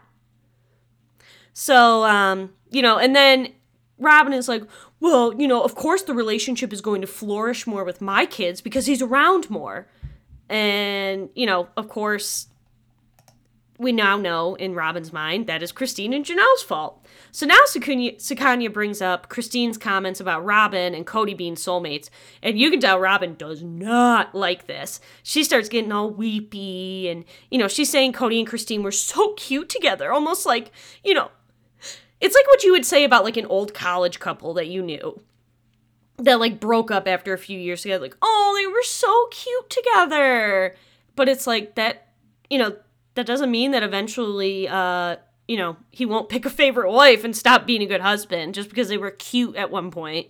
[1.52, 3.52] So, um, you know, and then
[3.98, 4.62] Robyn is like,
[5.00, 8.60] well, you know, of course the relationship is going to flourish more with my kids
[8.60, 9.88] because he's around more.
[10.48, 12.48] And, you know, of course,
[13.78, 17.04] we now know in Robyn's mind that is Christine and Janelle's fault.
[17.30, 22.08] So now Sukanya brings up Christine's comments about Robyn and Kody being soulmates,
[22.42, 25.00] and you can tell Robyn does not like this.
[25.22, 29.34] She starts getting all weepy, and you know she's saying Kody and Christine were so
[29.34, 30.72] cute together, almost like
[31.04, 31.30] you know,
[32.20, 35.20] it's like what you would say about like an old college couple that you knew
[36.18, 39.70] that like broke up after a few years together, like oh they were so cute
[39.70, 40.74] together,
[41.14, 42.08] but it's like that,
[42.48, 42.76] you know
[43.14, 45.16] that doesn't mean that eventually uh
[45.48, 48.68] you know he won't pick a favorite wife and stop being a good husband just
[48.68, 50.28] because they were cute at one point.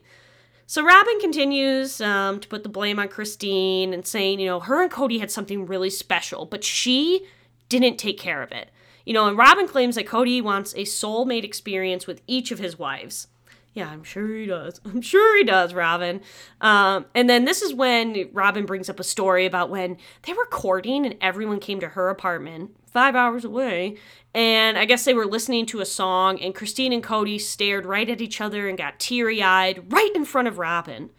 [0.67, 4.83] So robyn continues um, to put the blame on christine and saying you know her
[4.83, 7.25] and kody had something really special but she
[7.69, 8.71] didn't take care of it
[9.07, 12.79] you know and robyn claims that kody wants a soulmate experience with each of his
[12.79, 13.29] wives
[13.77, 14.81] yeah, I'm sure he does.
[14.87, 16.23] I'm sure he does, Robyn.
[16.63, 20.47] Um, and then this is when Robyn brings up a story about when they were
[20.47, 23.99] courting and everyone came to her apartment five hours away.
[24.35, 28.09] And I guess they were listening to a song, and Christine and Kody stared right
[28.09, 31.11] at each other and got teary eyed right in front of Robyn.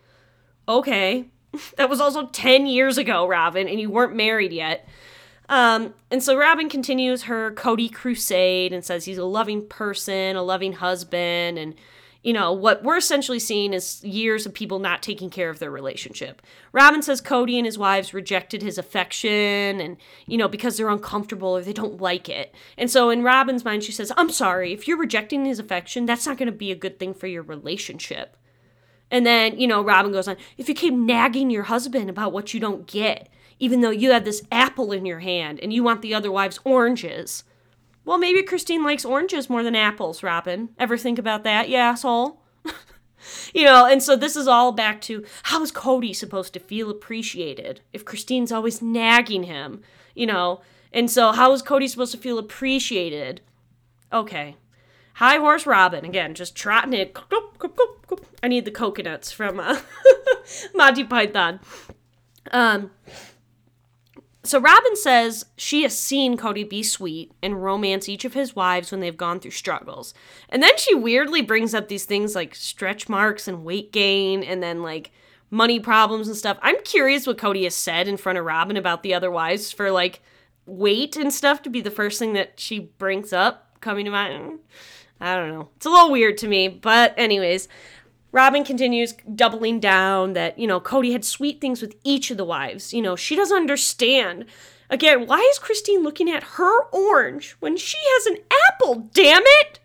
[0.68, 1.26] Okay,
[1.78, 4.88] that was also 10 years ago, Robyn, and you weren't married yet.
[5.50, 10.44] Um, and so Robyn continues her Kody crusade and says he's a loving person, a
[10.44, 11.76] loving husband, and
[12.24, 15.72] you know, what we're essentially seeing is years of people not taking care of their
[15.72, 16.42] relationship.
[16.74, 21.56] Robyn says Kody and his wives rejected his affection and, you know, because they're uncomfortable
[21.56, 22.54] or they don't like it.
[22.78, 26.26] And so in Robyn's mind, she says, I'm sorry, if you're rejecting his affection, that's
[26.26, 28.36] not going to be a good thing for your relationship.
[29.10, 32.54] And then, you know, Robyn goes on, if you keep nagging your husband about what
[32.54, 33.30] you don't get,
[33.60, 36.60] even though you have this apple in your hand and you want the other wife's
[36.64, 37.44] oranges,
[38.06, 40.70] well, maybe Christine likes oranges more than apples, Robyn.
[40.80, 42.40] Ever think about that, you asshole?
[43.54, 46.90] you know, and so this is all back to how is Kody supposed to feel
[46.90, 49.82] appreciated if Christine's always nagging him,
[50.16, 50.62] you know?
[50.94, 53.42] And so how is Kody supposed to feel appreciated?
[54.14, 54.56] Okay.
[55.16, 57.18] High horse Robyn again, just trotting it.
[58.42, 59.82] I need the coconuts from uh,
[60.76, 61.60] Monty Python.
[62.52, 62.92] Um,
[64.48, 68.92] so Robyn says she has seen Kody be sweet and romance each of his wives
[68.92, 70.14] when they've gone through struggles.
[70.50, 74.62] And then she weirdly brings up these things like stretch marks and weight gain and
[74.62, 75.12] then like
[75.50, 76.58] money problems and stuff.
[76.62, 79.92] I'm curious what Kody has said in front of Robyn about the other wives for
[79.92, 80.22] like
[80.66, 84.60] weight and stuff to be the first thing that she brings up coming to mind.
[85.20, 85.70] I don't know.
[85.78, 87.68] It's a little weird to me, but anyways,
[88.38, 92.46] Robyn continues doubling down that, you know, Kody had sweet things with each of the
[92.46, 92.94] wives.
[92.94, 94.46] You know, she doesn't understand.
[94.92, 98.38] Again, why is Christine looking at her orange when she has an
[98.70, 99.10] apple?
[99.12, 99.80] Damn it!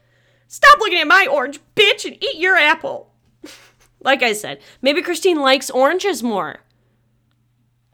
[0.49, 3.15] Stop looking at my orange, bitch, and eat your apple.
[4.01, 6.59] like I said, maybe Christine likes oranges more.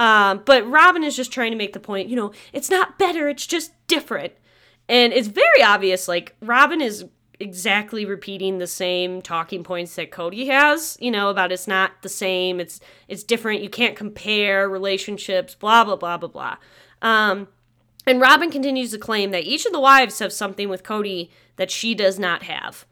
[0.01, 3.29] Um, but Robyn is just trying to make the point, you know, it's not better,
[3.29, 4.33] it's just different.
[4.88, 7.05] And it's very obvious, like, Robyn is
[7.40, 12.09] exactly repeating the same talking points that Kody has, you know, about it's not the
[12.09, 16.57] same, it's it's different, you can't compare relationships, blah blah blah blah blah.
[17.03, 17.48] Um,
[18.07, 21.70] and Robyn continues to claim that each of the wives have something with Kody that
[21.70, 22.87] she does not have.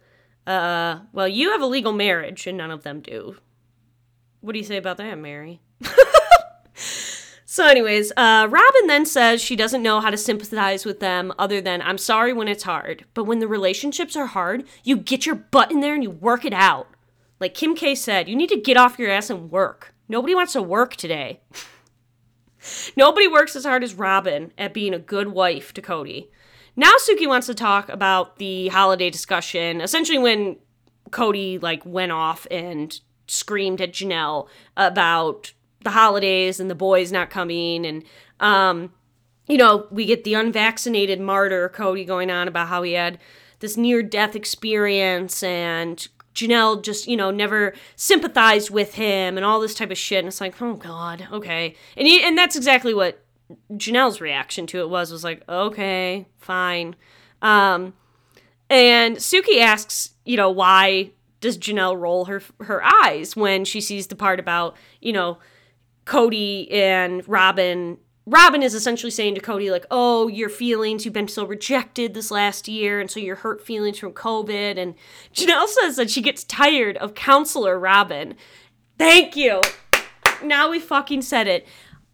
[0.46, 3.36] Uh, well, you have a legal marriage and none of them do.
[4.40, 5.60] What do you say about that, Meri?
[7.56, 11.62] So, anyways, uh, Robyn then says she doesn't know how to sympathize with them other
[11.62, 13.06] than I'm sorry when it's hard.
[13.14, 16.44] But when the relationships are hard, you get your butt in there and you work
[16.44, 16.86] it out.
[17.40, 19.94] Like Kim K said, you need to get off your ass and work.
[20.06, 21.40] Nobody wants to work today.
[22.94, 26.28] Nobody works as hard as Robyn at being a good wife to Kody.
[26.76, 30.58] Now Suki wants to talk about the holiday discussion, essentially when
[31.08, 35.54] Kody like went off and screamed at Janelle about
[35.86, 38.02] the holidays and the boys not coming and
[38.40, 38.92] um
[39.46, 43.18] you know we get the unvaccinated martyr kody going on about how he had
[43.60, 49.58] this near death experience and Janelle just, you know, never sympathized with him and all
[49.58, 50.18] this type of shit.
[50.18, 51.74] And it's like, oh God, okay.
[51.96, 53.24] And he, and that's exactly what
[53.72, 56.94] Janelle's reaction to it was, was like, okay, fine.
[57.40, 57.94] Um,
[58.68, 64.08] and Suki asks, you know, why does Janelle roll her her eyes when she sees
[64.08, 65.38] the part about, you know,
[66.06, 71.28] Kody and Robyn Robyn is essentially saying to Kody, like, oh, your feelings, you've been
[71.28, 74.76] so rejected this last year, and so your hurt feelings from COVID.
[74.76, 74.96] And
[75.32, 78.34] Janelle says that she gets tired of counselor Robyn.
[78.98, 79.60] Thank you.
[80.42, 81.68] Now we fucking said it.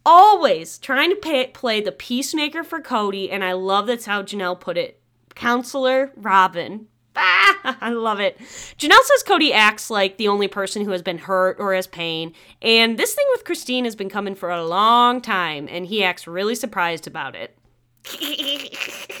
[0.05, 4.59] Always trying to pay, play the peacemaker for Kody, and I love that's how Janelle
[4.59, 5.01] put it.
[5.33, 6.89] Counselor Robyn.
[7.15, 8.37] Ah, I love it.
[8.39, 12.33] Janelle says Kody acts like the only person who has been hurt or has pain,
[12.61, 16.27] and this thing with Christine has been coming for a long time, and he acts
[16.27, 17.55] really surprised about it.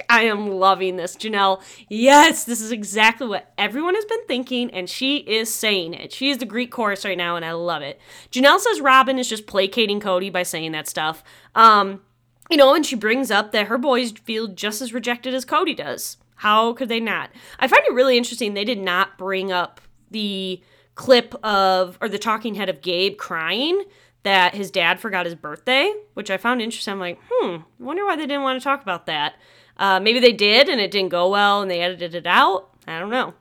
[0.09, 1.15] I am loving this.
[1.15, 6.11] Janelle, yes, this is exactly what everyone has been thinking, and she is saying it.
[6.11, 7.99] She is the Greek chorus right now, and I love it.
[8.31, 11.23] Janelle says Robyn is just placating Kody by saying that stuff.
[11.55, 12.01] Um,
[12.49, 15.75] you know, and she brings up that her boys feel just as rejected as Kody
[15.75, 16.17] does.
[16.43, 17.29] How could they not?
[17.57, 19.79] I find it really interesting they did not bring up
[20.11, 20.61] the
[20.93, 23.81] clip of, or the talking head of Gabe crying
[24.23, 26.91] that his dad forgot his birthday, which I found interesting.
[26.91, 29.35] I'm like, hmm, I wonder why they didn't want to talk about that.
[29.77, 32.71] Uh, maybe they did and it didn't go well and they edited it out.
[32.85, 33.33] I don't know.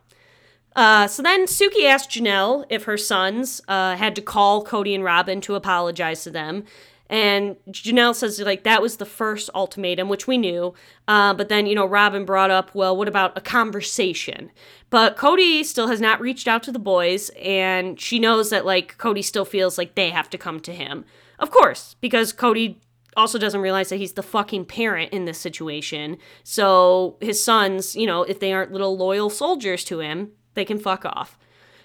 [0.76, 5.02] Uh, so then Suki asked Janelle if her sons uh, had to call Kody and
[5.02, 6.66] Robyn to apologize to them.
[7.12, 10.72] And Janelle says, like, that was the first ultimatum, which we knew.
[11.06, 14.50] Uh, but then, you know, Robyn brought up, well, what about a conversation?
[14.88, 18.96] But Kody still has not reached out to the boys, and she knows that, like,
[18.96, 21.04] Kody still feels like they have to come to him.
[21.38, 22.76] Of course, because Kody
[23.14, 26.16] also doesn't realize that he's the fucking parent in this situation.
[26.44, 30.78] So his sons, you know, if they aren't little loyal soldiers to him, they can
[30.78, 31.36] fuck off.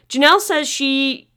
[0.08, 1.28] Janelle says she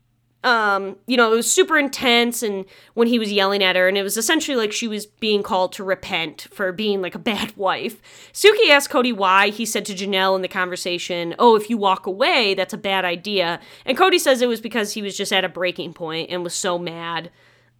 [0.42, 2.64] um, you know, it was super intense and
[2.94, 5.72] when he was yelling at her, and it was essentially like she was being called
[5.74, 8.00] to repent for being like a bad wife.
[8.32, 9.50] Suki asked Kody why.
[9.50, 13.04] He said to Janelle in the conversation, Oh, if you walk away, that's a bad
[13.04, 13.60] idea.
[13.84, 16.54] And Kody says it was because he was just at a breaking point and was
[16.54, 17.30] so mad.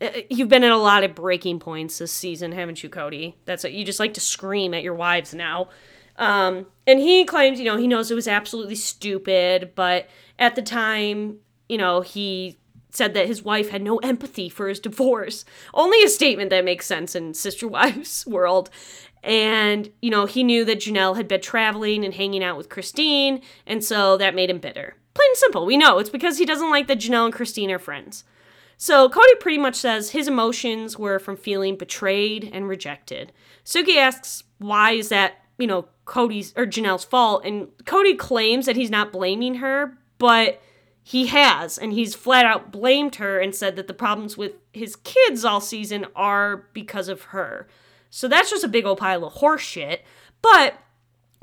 [0.01, 3.35] Uh, uh, you've been at a lot of breaking points this season, haven't you, Kody?
[3.47, 5.71] That's what you just like to scream at your wives now.
[6.17, 10.09] Um, and he claims, you know, he knows it was absolutely stupid, but
[10.39, 11.39] at the time,
[11.71, 12.59] you know, he
[12.91, 15.45] said that his wife had no empathy for his divorce.
[15.73, 18.71] Only a statement that makes sense in Sister Wives world.
[19.23, 23.43] And, you know, he knew that Janelle had been traveling and hanging out with Christine,
[23.67, 24.97] and so that made him bitter.
[25.15, 25.99] Plain and simple, we know.
[25.99, 28.25] It's because he doesn't like that Janelle and Christine are friends.
[28.77, 33.31] So Kody pretty much says his emotions were from feeling betrayed and rejected.
[33.65, 38.77] Sookie asks why is that, you know, Kody's or Janelle's fault, and Kody claims that
[38.77, 40.61] he's not blaming her, but
[41.03, 44.97] he has, and he's flat out blamed her and said that the problems with his
[44.97, 47.67] kids all season are because of her.
[48.11, 50.01] So that's just a big old pile of horseshit.
[50.43, 50.75] But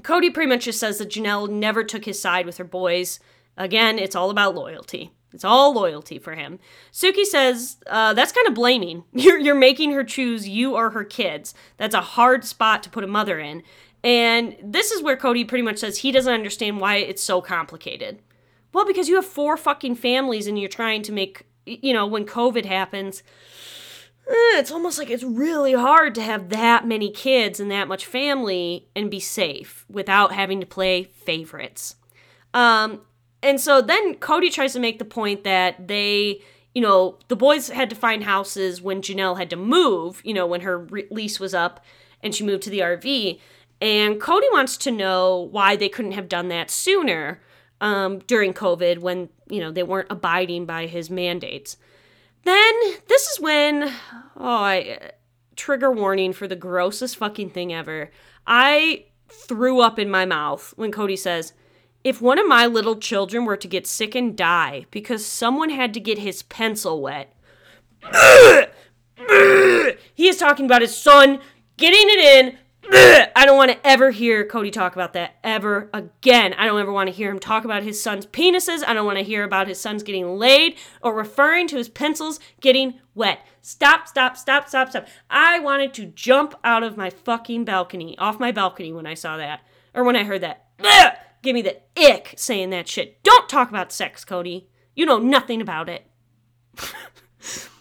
[0.04, 3.20] Kody pretty much just says that Janelle never took his side with her boys.
[3.58, 5.12] Again, it's all about loyalty.
[5.34, 6.60] It's all loyalty for him.
[6.92, 9.04] Suki says uh, that's kind of blaming.
[9.14, 11.54] You're, you're making her choose you or her kids.
[11.78, 13.64] That's a hard spot to put a mother in.
[14.04, 18.20] And this is where Kody pretty much says he doesn't understand why it's so complicated.
[18.74, 22.26] Well, because you have four fucking families and you're trying to make, you know, when
[22.26, 23.24] COVID happens,
[24.28, 28.06] eh, it's almost like it's really hard to have that many kids and that much
[28.06, 31.96] family and be safe without having to play favorites.
[32.54, 33.02] Um,
[33.42, 36.42] and so then Kody tries to make the point that they,
[36.74, 40.46] you know, the boys had to find houses when Janelle had to move, you know,
[40.46, 41.84] when her re- lease was up
[42.22, 43.40] and she moved to the RV.
[43.80, 47.40] And Cody wants to know why they couldn't have done that sooner
[47.82, 51.78] um, during COVID when, you know, they weren't abiding by his mandates.
[52.44, 52.74] Then
[53.08, 53.94] this is when,
[54.38, 55.12] oh, I,
[55.56, 58.12] trigger warning for the grossest fucking thing ever.
[58.46, 61.54] I threw up in my mouth when Kody says,
[62.04, 65.94] if one of my little children were to get sick and die because someone had
[65.94, 67.36] to get his pencil wet,
[70.14, 71.40] he is talking about his son
[71.78, 72.58] getting it in,
[72.90, 76.54] I don't want to ever hear Kody talk about that ever again.
[76.54, 78.84] I don't ever want to hear him talk about his son's penises.
[78.86, 82.40] I don't want to hear about his sons getting laid or referring to his pencils
[82.62, 83.46] getting wet.
[83.62, 85.08] Stop, stop, stop, stop, stop.
[85.30, 89.38] I wanted to jump out of my fucking balcony, off my balcony when I saw
[89.38, 89.62] that,
[89.94, 90.68] or when I heard that.
[90.84, 91.14] Ugh!
[91.42, 93.22] Give me the ick saying that shit.
[93.24, 94.68] Don't talk about sex, Kody.
[94.96, 96.06] You know nothing about it.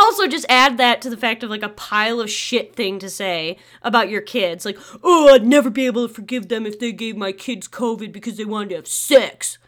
[0.00, 3.10] Also, just add that to the fact of like a pile of shit thing to
[3.10, 4.64] say about your kids.
[4.64, 8.10] Like, oh, I'd never be able to forgive them if they gave my kids COVID
[8.10, 9.58] because they wanted to have sex.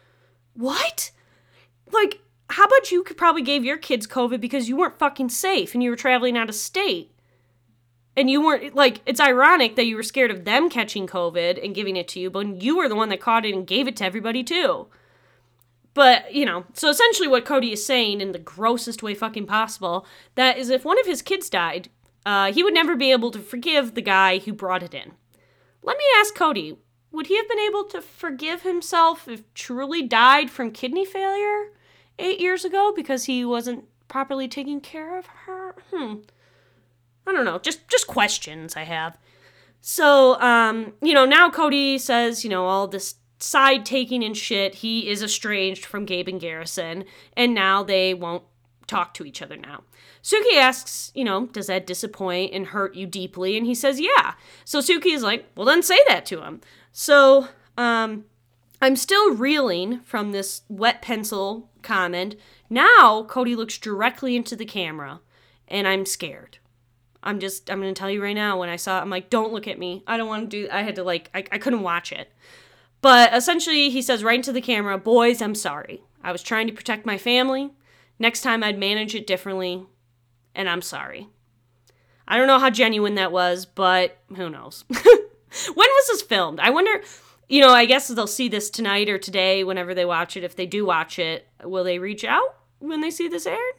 [0.55, 1.11] What?
[1.91, 5.75] Like, how about you could probably gave your kids COVID because you weren't fucking safe
[5.75, 7.11] and you were traveling out of state?
[8.17, 11.75] And you weren't, like, it's ironic that you were scared of them catching COVID and
[11.75, 13.95] giving it to you, but you were the one that caught it and gave it
[13.97, 14.87] to everybody too.
[15.93, 20.05] But, you know, so essentially what Kody is saying in the grossest way fucking possible,
[20.35, 21.89] that is if one of his kids died,
[22.25, 25.11] uh, he would never be able to forgive the guy who brought it in.
[25.83, 26.77] Let me ask Kody,
[27.11, 31.71] would he have been able to forgive himself if Truely died from kidney failure
[32.17, 35.75] eight years ago because he wasn't properly taking care of her?
[35.93, 36.15] Hmm.
[37.27, 37.59] I don't know.
[37.59, 39.17] Just just questions I have.
[39.79, 44.75] So, um, you know, now Kody says, you know, all this side taking and shit.
[44.75, 47.03] He is estranged from Gabe and Garrison,
[47.35, 48.43] and now they won't
[48.87, 49.83] talk to each other now.
[50.21, 53.57] Sookie asks, you know, does that disappoint and hurt you deeply?
[53.57, 54.35] And he says, yeah.
[54.63, 56.61] So Sookie is like, well, then say that to him.
[56.91, 58.25] So um,
[58.81, 62.35] I'm still reeling from this wet pencil comment.
[62.69, 65.19] Now Kody looks directly into the camera
[65.67, 66.59] and I'm scared.
[67.21, 69.53] I'm just, I'm to tell you right now, when I saw it, I'm like, don't
[69.53, 70.03] look at me.
[70.05, 72.31] I don't want to do, I had to like, I, I couldn't watch it.
[73.03, 76.05] But essentially, he says right into the camera, boys, I'm sorry.
[76.23, 77.71] I was trying to protect my family.
[78.17, 79.85] Next time I'd manage it differently,
[80.55, 81.27] and I'm sorry.
[82.25, 84.85] I don't know how genuine that was, but who knows?
[84.87, 85.01] when
[85.75, 86.61] was this filmed?
[86.61, 87.01] I wonder,
[87.49, 90.45] you know, I guess they'll see this tonight or today whenever they watch it.
[90.45, 93.75] If they do watch it, will they reach out when they see this aired?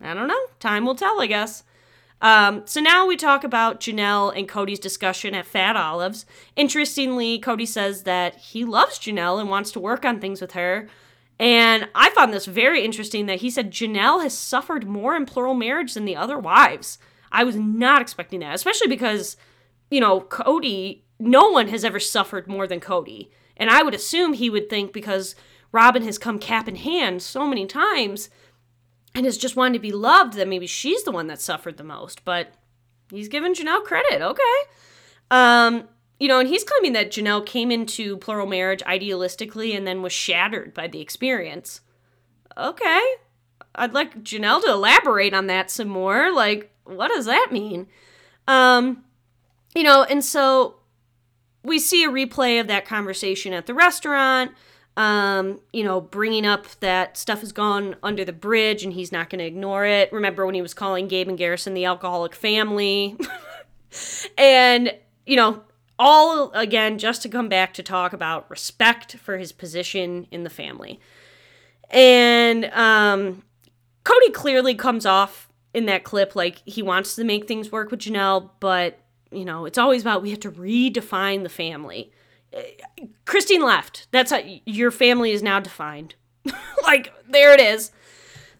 [0.00, 0.46] I don't know.
[0.58, 1.62] Time will tell, I guess.
[2.22, 6.26] Um, so now we talk about Janelle and Kody's discussion at Fat Olives.
[6.54, 10.88] Interestingly, Kody says that he loves Janelle and wants to work on things with her.
[11.38, 15.54] And I found this very interesting that he said Janelle has suffered more in plural
[15.54, 16.98] marriage than the other wives.
[17.32, 19.38] I was not expecting that, especially because,
[19.90, 23.30] you know, Kody, no one has ever suffered more than Kody.
[23.56, 25.34] And I would assume he would think because
[25.72, 28.28] Robyn has come cap in hand so many times
[29.14, 31.84] and has just wanted to be loved that maybe she's the one that suffered the
[31.84, 32.24] most.
[32.24, 32.54] But
[33.10, 34.22] he's giving Janelle credit.
[34.22, 34.42] Okay.
[35.30, 35.88] Um,
[36.18, 40.12] you know, and he's claiming that Janelle came into plural marriage idealistically and then was
[40.12, 41.80] shattered by the experience.
[42.56, 43.00] Okay.
[43.74, 46.32] I'd like Janelle to elaborate on that some more.
[46.32, 47.86] Like, what does that mean?
[48.46, 49.04] Um,
[49.74, 50.76] you know, and so
[51.62, 54.52] we see a replay of that conversation at the restaurant
[54.96, 59.30] um, you know, bringing up that stuff has gone under the bridge and he's not
[59.30, 60.12] going to ignore it.
[60.12, 63.16] Remember when he was calling Gabe and Garrison the alcoholic family?
[64.38, 64.92] and,
[65.26, 65.62] you know,
[65.98, 70.50] all again, just to come back to talk about respect for his position in the
[70.50, 70.98] family.
[71.90, 73.42] And um,
[74.04, 78.00] Kody clearly comes off in that clip like he wants to make things work with
[78.00, 78.98] Janelle, but,
[79.30, 82.12] you know, it's always about we have to redefine the family.
[83.24, 84.08] Christine left.
[84.10, 86.14] That's how your family is now defined.
[86.82, 87.92] like there it is.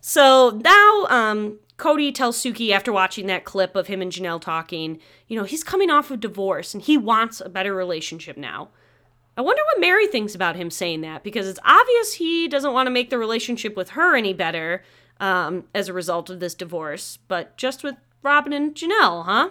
[0.00, 4.98] So now um, Kody tells Suki after watching that clip of him and Janelle talking,
[5.28, 8.68] you know, he's coming off of divorce and he wants a better relationship now.
[9.36, 12.86] I wonder what Meri thinks about him saying that because it's obvious he doesn't want
[12.86, 14.82] to make the relationship with her any better
[15.18, 19.50] um, as a result of this divorce, but just with Robyn and Janelle, huh?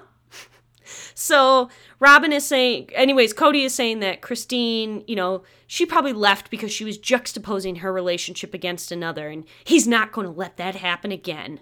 [1.13, 1.69] So
[1.99, 6.71] Robyn is saying, anyways, Kody is saying that Christine, you know, she probably left because
[6.71, 11.11] she was juxtaposing her relationship against another, and he's not going to let that happen
[11.11, 11.59] again.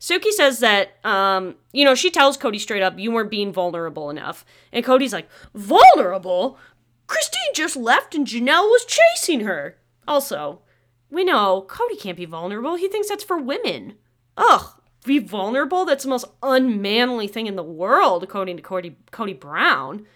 [0.00, 4.08] Sookie says that, um, you know, she tells Kody straight up, you weren't being vulnerable
[4.08, 4.46] enough.
[4.72, 6.58] And Kody's like, vulnerable?
[7.06, 9.76] Christine just left and Janelle was chasing her.
[10.08, 10.62] Also,
[11.10, 12.76] we know Kody can't be vulnerable.
[12.76, 13.96] He thinks that's for women.
[14.38, 15.84] Ugh, be vulnerable.
[15.84, 20.06] That's the most unmanly thing in the world, according to Kody, Kody Brown.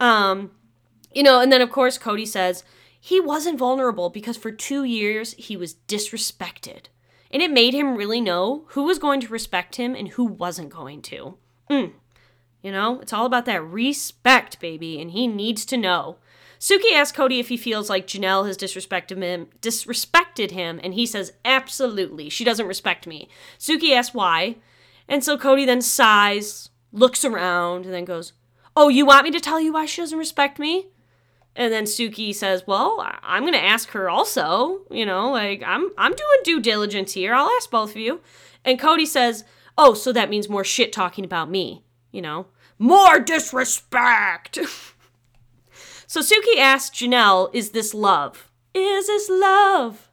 [0.00, 0.52] Um,
[1.12, 2.64] you know, and then of course Kody says
[3.00, 6.86] he wasn't vulnerable because for two years he was disrespected.
[7.30, 10.70] And it made him really know who was going to respect him and who wasn't
[10.70, 11.36] going to.
[11.70, 11.92] Mm.
[12.62, 16.16] You know, it's all about that respect, baby, and he needs to know.
[16.58, 21.06] Sookie asks Kody if he feels like Janelle has disrespected him, disrespected him, and he
[21.06, 23.28] says, absolutely, she doesn't respect me.
[23.58, 24.56] Sookie asks why,
[25.08, 28.32] and so Kody then sighs, looks around, and then goes,
[28.76, 30.88] oh, you want me to tell you why she doesn't respect me?
[31.58, 34.82] And then Sookie says, "Well, I'm going to ask her also.
[34.92, 37.34] You know, like I'm I'm doing due diligence here.
[37.34, 38.20] I'll ask both of you."
[38.64, 39.42] And Kody says,
[39.76, 41.84] "Oh, so that means more shit talking about me.
[42.12, 42.46] You know,
[42.78, 44.60] more disrespect."
[46.08, 48.50] So Suki asks Janelle, Is this love?
[48.72, 50.08] Is this love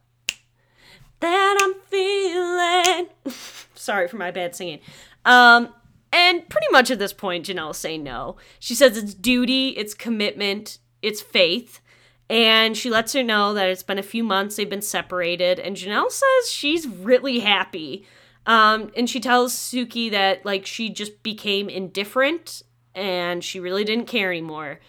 [1.20, 3.08] that I'm feeling?
[3.74, 4.80] Sorry for my bad singing.
[5.24, 5.70] Um,
[6.12, 8.36] and pretty much at this point, Janelle's saying no.
[8.58, 11.80] She says it's duty, it's commitment, it's faith.
[12.28, 15.58] And she lets her know that it's been a few months they've been separated.
[15.58, 18.06] And Janelle says she's really happy.
[18.44, 22.60] Um, and she tells Suki that, like, she just became indifferent
[22.94, 24.80] and she really didn't care anymore.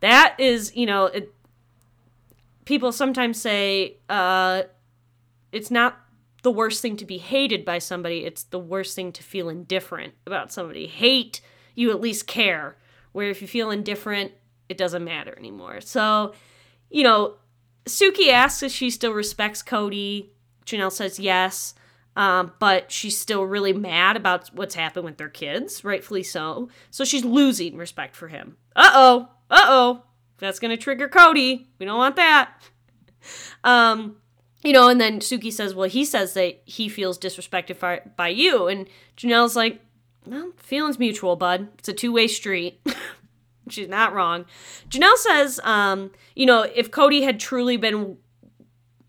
[0.00, 1.34] That is, you know, it,
[2.64, 4.62] people sometimes say uh,
[5.52, 5.98] it's not
[6.42, 10.14] the worst thing to be hated by somebody, it's the worst thing to feel indifferent
[10.26, 10.86] about somebody.
[10.86, 11.40] Hate,
[11.74, 12.76] you at least care.
[13.12, 14.32] Where if you feel indifferent,
[14.68, 15.80] it doesn't matter anymore.
[15.80, 16.32] So,
[16.88, 17.34] you know,
[17.86, 20.28] Suki asks if she still respects Kody.
[20.64, 21.74] Janelle says yes,
[22.14, 26.68] um, but she's still really mad about what's happened with their kids, rightfully so.
[26.90, 28.56] So she's losing respect for him.
[28.76, 30.02] Uh oh, uh oh,
[30.38, 31.66] that's gonna trigger Kody.
[31.78, 32.52] We don't want that.
[33.64, 34.16] Um,
[34.62, 38.28] you know, and then Suki says, well, he says that he feels disrespected by, by
[38.28, 38.66] you.
[38.68, 39.80] And Janelle's like,
[40.26, 41.68] well, feelings mutual, bud.
[41.78, 42.80] It's a two way street.
[43.68, 44.46] She's not wrong.
[44.88, 48.16] Janelle says, um, you know, if Kody had truly been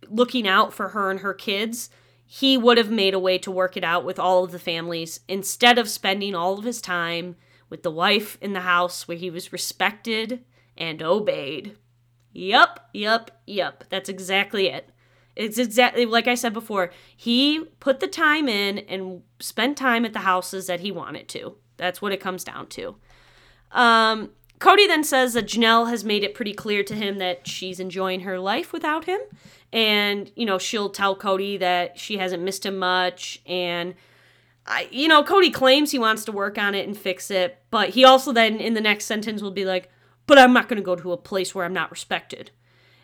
[0.08, 1.90] looking out for her and her kids,
[2.26, 5.22] he would have made a way to work it out with all of the families
[5.28, 7.36] instead of spending all of his time
[7.72, 10.44] with the wife in the house where he was respected
[10.78, 11.78] and obeyed.
[12.34, 13.86] Yup, yup, yup.
[13.90, 14.90] That's exactly it.
[15.36, 16.92] It's exactly like I said before.
[17.16, 21.56] He put the time in and spent time at the houses that he wanted to.
[21.78, 22.98] That's what it comes down to.
[23.72, 27.80] Um, Kody then says that Janelle has made it pretty clear to him that she's
[27.80, 29.22] enjoying her life without him.
[29.72, 33.42] And, you know, she'll tell Kody that she hasn't missed him much.
[33.46, 33.96] And,
[34.66, 37.62] I, you know, Kody claims he wants to work on it and fix it.
[37.72, 39.90] But he also then, in the next sentence, will be like,
[40.28, 42.52] but I'm not going to go to a place where I'm not respected.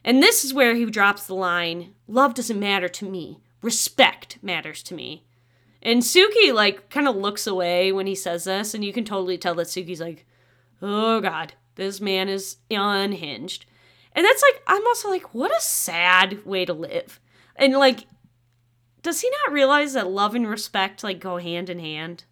[0.03, 4.81] And this is where he drops the line love doesn't matter to me, respect matters
[4.83, 5.25] to me.
[5.81, 9.37] And Suki, like, kind of looks away when he says this, and you can totally
[9.37, 10.25] tell that Suki's like,
[10.81, 13.65] oh God, this man is unhinged.
[14.13, 17.19] And that's like, I'm also like, what a sad way to live.
[17.55, 18.05] And like,
[19.07, 22.25] does he not realize that love and respect like go hand in hand?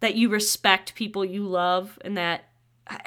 [0.00, 2.46] That you respect people you love and that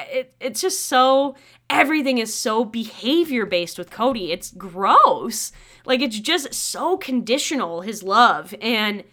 [0.10, 1.36] it, it's just so
[1.70, 4.30] everything is so behavior based with Kody.
[4.30, 5.52] It's gross.
[5.84, 9.04] Like it's just so conditional his love and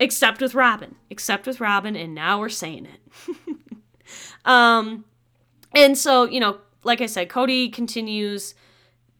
[0.00, 0.96] except with Robyn.
[1.10, 3.46] Except with Robyn and now we're saying it.
[4.44, 5.04] um
[5.76, 8.56] and so, you know, like I said, Kody continues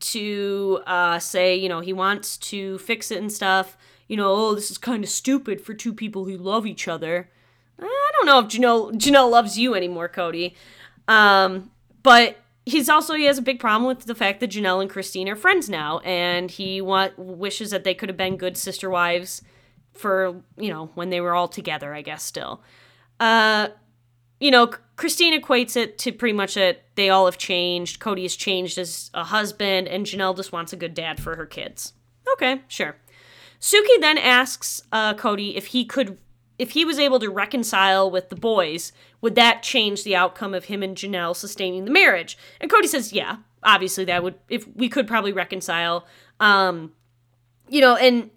[0.00, 3.76] to uh, say, you know, he wants to fix it and stuff.
[4.08, 7.30] You know, oh, this is kind of stupid for two people who love each other.
[7.78, 10.54] I don't know if Janelle Janelle loves you anymore, Kody.
[11.08, 11.70] Um,
[12.02, 15.28] but he's also he has a big problem with the fact that Janelle and Christine
[15.28, 19.42] are friends now, and he want wishes that they could have been good sister wives
[19.92, 21.94] for you know when they were all together.
[21.94, 22.62] I guess still.
[23.18, 23.68] Uh,
[24.40, 28.00] you know, Christine equates it to pretty much that they all have changed.
[28.00, 31.46] Kody has changed as a husband, and Janelle just wants a good dad for her
[31.46, 31.92] kids.
[32.32, 32.96] Okay, sure.
[33.60, 36.18] Suki then asks uh, Kody if he could
[36.58, 40.66] if he was able to reconcile with the boys, would that change the outcome of
[40.66, 42.36] him and Janelle sustaining the marriage?
[42.60, 46.06] And Kody says, yeah, obviously that would, if we could probably reconcile.
[46.38, 46.92] Um,
[47.66, 48.28] you know, and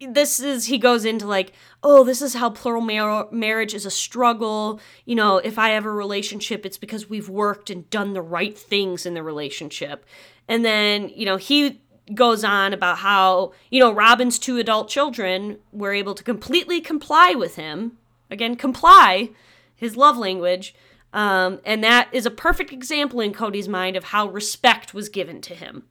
[0.00, 3.90] this is, he goes into like, oh, this is how plural mar- marriage is a
[3.90, 4.80] struggle.
[5.04, 8.56] You know, if I have a relationship, it's because we've worked and done the right
[8.56, 10.04] things in the relationship.
[10.46, 11.80] And then, you know, he
[12.14, 17.34] goes on about how, you know, Robyn's two adult children were able to completely comply
[17.34, 17.98] with him.
[18.30, 19.30] Again, comply,
[19.74, 20.74] his love language.
[21.12, 25.40] Um, and that is a perfect example in Kody's mind of how respect was given
[25.42, 25.84] to him.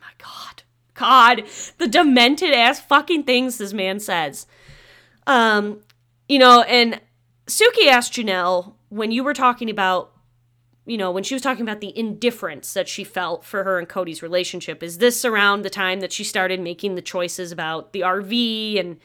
[0.00, 0.51] My God.
[1.02, 1.42] God,
[1.78, 4.46] the demented ass fucking things this man says.
[5.26, 5.80] Um,
[6.28, 7.00] you know, and
[7.46, 10.12] Suki asked Janelle when you were talking about
[10.84, 13.88] you know, when she was talking about the indifference that she felt for her and
[13.88, 18.00] Kody's relationship, is this around the time that she started making the choices about the
[18.00, 18.96] RV and,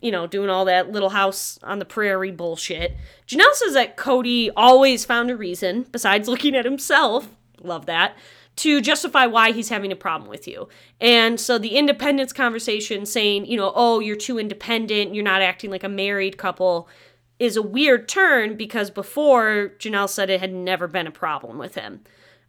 [0.00, 2.96] you know, doing all that little house on the prairie bullshit?
[3.26, 7.28] Janelle says that Kody always found a reason, besides looking at himself,
[7.60, 8.16] love that,
[8.58, 10.68] to justify why he's having a problem with you.
[11.00, 15.70] And so the independence conversation saying, you know, oh, you're too independent, you're not acting
[15.70, 16.88] like a married couple
[17.38, 21.76] is a weird turn because before Janelle said it had never been a problem with
[21.76, 22.00] him.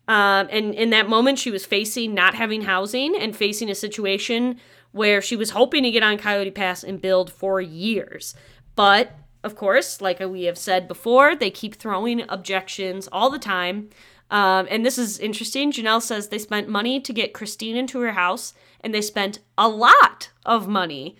[0.08, 4.60] Um, and in that moment, she was facing not having housing and facing a situation
[4.92, 8.34] where she was hoping to get on Coyote Pass and build for years.
[8.76, 9.12] But
[9.44, 13.90] of course, like we have said before, they keep throwing objections all the time.
[14.32, 15.72] Um, and this is interesting.
[15.72, 19.68] Janelle says they spent money to get Christine into her house, and they spent a
[19.68, 21.18] lot of money.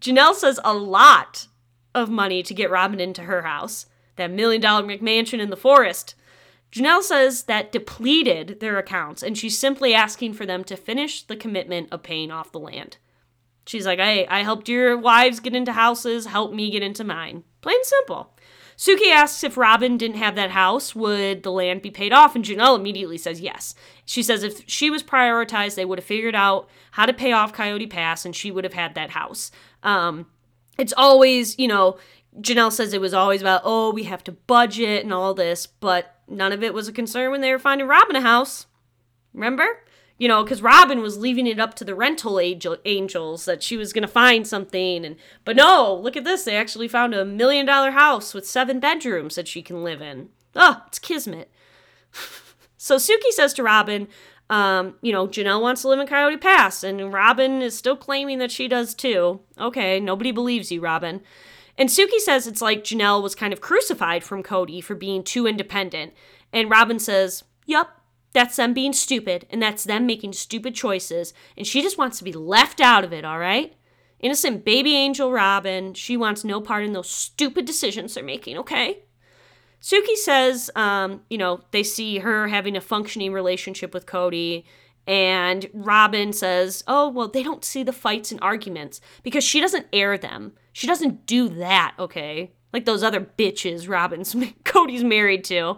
[0.00, 1.48] Janelle says a lot
[1.94, 3.86] of money to get Robyn into her house,
[4.16, 6.14] that million dollar McMansion in the forest.
[6.70, 11.36] Janelle says that depleted their accounts, and she's simply asking for them to finish the
[11.36, 12.96] commitment of paying off the land.
[13.66, 17.44] She's like, Hey, I helped your wives get into houses, help me get into mine.
[17.60, 18.31] Plain simple.
[18.82, 22.34] Sookie asks if Robyn didn't have that house, would the land be paid off?
[22.34, 23.76] And Janelle immediately says yes.
[24.04, 27.52] She says if she was prioritized, they would have figured out how to pay off
[27.52, 29.52] Coyote Pass and she would have had that house.
[29.84, 30.26] Um,
[30.78, 31.96] it's always, you know,
[32.40, 36.16] Janelle says it was always about, oh, we have to budget and all this, but
[36.26, 38.66] none of it was a concern when they were finding Robyn a house.
[39.32, 39.64] Remember?
[40.18, 43.76] You know, because Robyn was leaving it up to the rental angel- angels that she
[43.76, 45.04] was going to find something.
[45.04, 46.44] and But no, look at this.
[46.44, 50.28] They actually found a million dollar house with seven bedrooms that she can live in.
[50.54, 51.50] Oh, it's kismet.
[52.76, 54.06] so Suki says to Robyn,
[54.50, 58.38] Um, you know, Janelle wants to live in Coyote Pass, and Robyn is still claiming
[58.38, 59.40] that she does too.
[59.58, 61.22] Okay, nobody believes you, Robyn.
[61.78, 65.46] And Suki says it's like Janelle was kind of crucified from Kody for being too
[65.46, 66.12] independent.
[66.52, 68.01] And Robyn says, Yup,
[68.32, 72.24] that's them being stupid, and that's them making stupid choices, and she just wants to
[72.24, 73.74] be left out of it, all right?
[74.20, 79.00] Innocent baby angel Robyn, she wants no part in those stupid decisions they're making, okay?
[79.82, 84.64] Suki says, um, you know, they see her having a functioning relationship with Kody,
[85.06, 89.86] and Robyn says, oh, well, they don't see the fights and arguments because she doesn't
[89.92, 90.52] air them.
[90.72, 92.52] She doesn't do that, okay?
[92.72, 95.76] Like those other bitches Robyn's Kody's married to.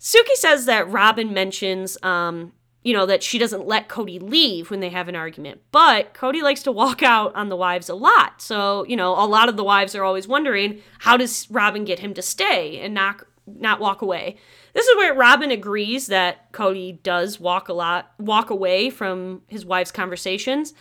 [0.00, 4.80] Sookie says that Robyn mentions, um, you know, that she doesn't let Kody leave when
[4.80, 8.40] they have an argument, but Kody likes to walk out on the wives a lot.
[8.40, 11.98] So, you know, a lot of the wives are always wondering how does Robyn get
[11.98, 13.22] him to stay and not
[13.56, 14.36] not walk away.
[14.74, 19.64] This is where Robyn agrees that Kody does walk a lot, walk away from his
[19.64, 20.74] wife's conversations.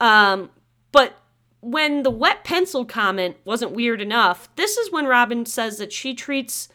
[0.00, 0.50] Um,
[0.92, 1.14] but
[1.60, 6.14] when the wet pencil comment wasn't weird enough, this is when Robyn says that she
[6.14, 6.68] treats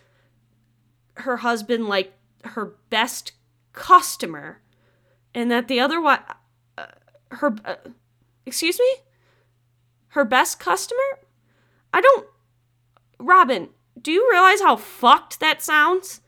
[1.19, 2.13] her husband like
[2.43, 3.33] her best
[3.73, 4.61] customer
[5.33, 6.19] and that the other one
[6.77, 6.85] uh,
[7.31, 7.75] her uh,
[8.45, 8.95] excuse me?
[10.09, 11.19] Her best customer?
[11.93, 12.27] I don't
[13.19, 13.69] robyn
[14.01, 16.21] do you realize how fucked that sounds?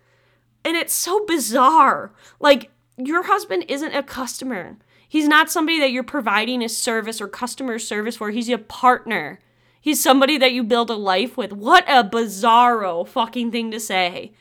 [0.66, 2.12] And it's so bizarre.
[2.40, 4.78] Like your husband isn't a customer.
[5.08, 8.32] He's not somebody that you're providing a service or customer service for.
[8.32, 9.40] He's a partner.
[9.82, 11.54] He's somebody that you build a life with.
[11.54, 14.34] What a bizarro fucking thing to say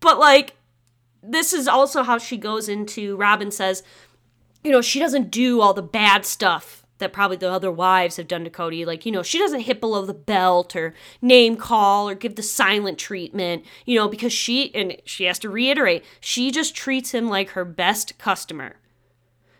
[0.00, 0.56] but like,
[1.22, 3.82] this is also how she goes into Robyn says,
[4.64, 8.28] you know, she doesn't do all the bad stuff that probably the other wives have
[8.28, 8.86] done to Kody.
[8.86, 12.42] Like, you know, she doesn't hit below the belt or name call or give the
[12.42, 17.28] silent treatment, you know, because she, and she has to reiterate, she just treats him
[17.28, 18.76] like her best customer.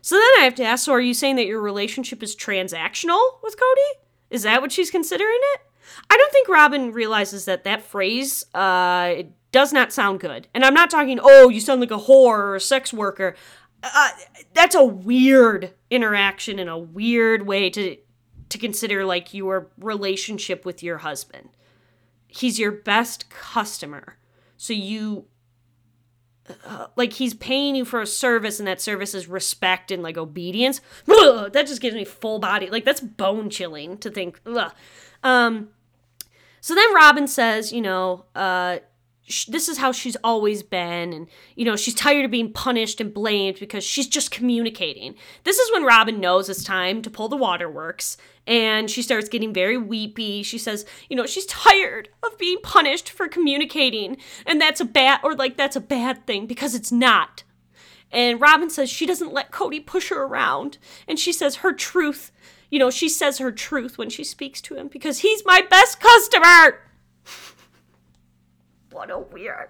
[0.03, 3.43] So then I have to ask, so are you saying that your relationship is transactional
[3.43, 4.01] with Kody?
[4.31, 5.61] Is that what she's considering it?
[6.09, 9.15] I don't think Robyn realizes that that phrase uh,
[9.53, 10.49] does not sound good.
[10.55, 13.35] And I'm not talking, oh, you sound like a whore or a sex worker.
[13.83, 14.11] Uh,
[14.55, 17.97] that's a weird interaction and a weird way to
[18.51, 21.51] to consider like your relationship with your husband.
[22.27, 24.19] He's your best customer.
[24.57, 25.27] So you
[26.65, 30.19] uh, like he's paying you for a service and that service is respect and like
[30.19, 30.81] obedience.
[31.09, 34.41] Ugh, that just gives me full body like that's bone chilling to think.
[35.23, 35.71] Um
[36.61, 38.79] so then Robyn says, you know, uh
[39.49, 43.15] this is how she's always been and you know she's tired of being punished and
[43.15, 45.15] blamed because she's just communicating.
[45.45, 48.17] This is when robyn knows it's time to pull the waterworks
[48.47, 50.43] and she starts getting very weepy.
[50.43, 54.17] She says you know she's tired of being punished for communicating
[54.47, 57.45] and that's a bad or like that's a bad thing because it's not.
[58.13, 62.33] And robyn says she doesn't let kody push her around and she says her truth
[62.71, 66.01] you know she says her truth when she speaks to him because he's my best
[66.01, 66.81] customer
[68.91, 69.69] what a weird.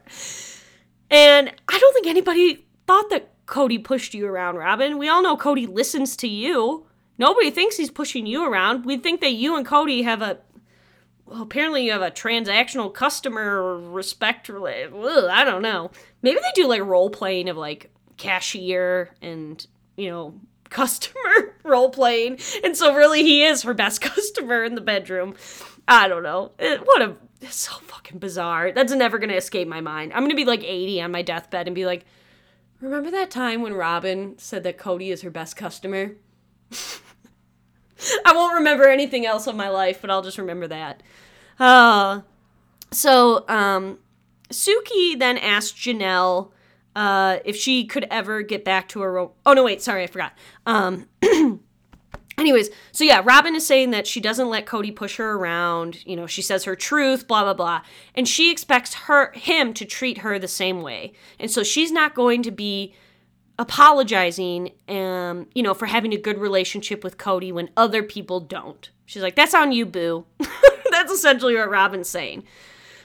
[1.11, 4.99] And I don't think anybody thought that Kody pushed you around, Robyn.
[4.99, 6.87] We all know Kody listens to you.
[7.19, 8.85] Nobody thinks he's pushing you around.
[8.85, 10.39] We think that you and Kody have a
[11.27, 14.93] well, apparently you have a transactional customer respect related.
[14.95, 15.93] I don't know.
[16.23, 19.65] Maybe they do like role playing of like cashier and
[19.97, 20.35] you know
[20.71, 25.35] customer role playing, and so really he is her best customer in the bedroom.
[25.87, 26.53] I don't know.
[26.59, 28.73] It, what a it's so fucking bizarre.
[28.73, 30.13] That's never gonna escape my mind.
[30.13, 32.05] I'm gonna be like 80 on my deathbed and be like,
[32.81, 36.13] remember that time when Robyn said that Kody is her best customer?
[38.25, 41.03] I won't remember anything else of my life, but I'll just remember that.
[41.59, 42.23] Uh,
[42.91, 43.99] so, um,
[44.51, 46.51] Sookie then asked Janelle
[46.97, 49.13] uh, if she could ever get back to her.
[49.13, 50.33] Ro- oh, no, wait, sorry, I forgot.
[50.67, 51.07] Um,
[52.41, 56.05] Anyways, so yeah, Robyn is saying that she doesn't let Kody push her around.
[56.07, 57.83] You know, she says her truth, blah blah blah,
[58.15, 61.13] and she expects her him to treat her the same way.
[61.39, 62.95] And so she's not going to be
[63.59, 68.89] apologizing, um, you know, for having a good relationship with Kody when other people don't.
[69.05, 70.25] She's like, "That's on you, boo."
[70.91, 72.45] That's essentially what Robyn's saying.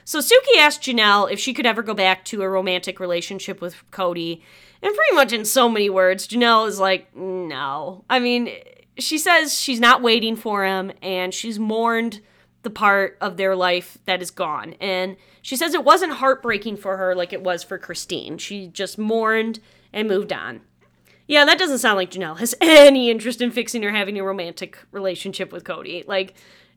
[0.05, 3.75] So Suki asked Janelle if she could ever go back to a romantic relationship with
[3.91, 4.43] Kody.
[4.81, 8.05] And pretty much in so many words, Janelle is like, no.
[8.09, 8.51] I mean,
[8.97, 12.21] she says she's not waiting for him and she's mourned
[12.63, 14.75] the part of their life that is gone.
[14.81, 18.37] And she says it wasn't heartbreaking for her like it was for Christine.
[18.37, 19.59] She just mourned
[19.93, 20.61] and moved on.
[21.27, 24.77] Yeah, that doesn't sound like Janelle has any interest in fixing or having a romantic
[24.91, 26.07] relationship with Kody.
[26.07, 26.33] Like,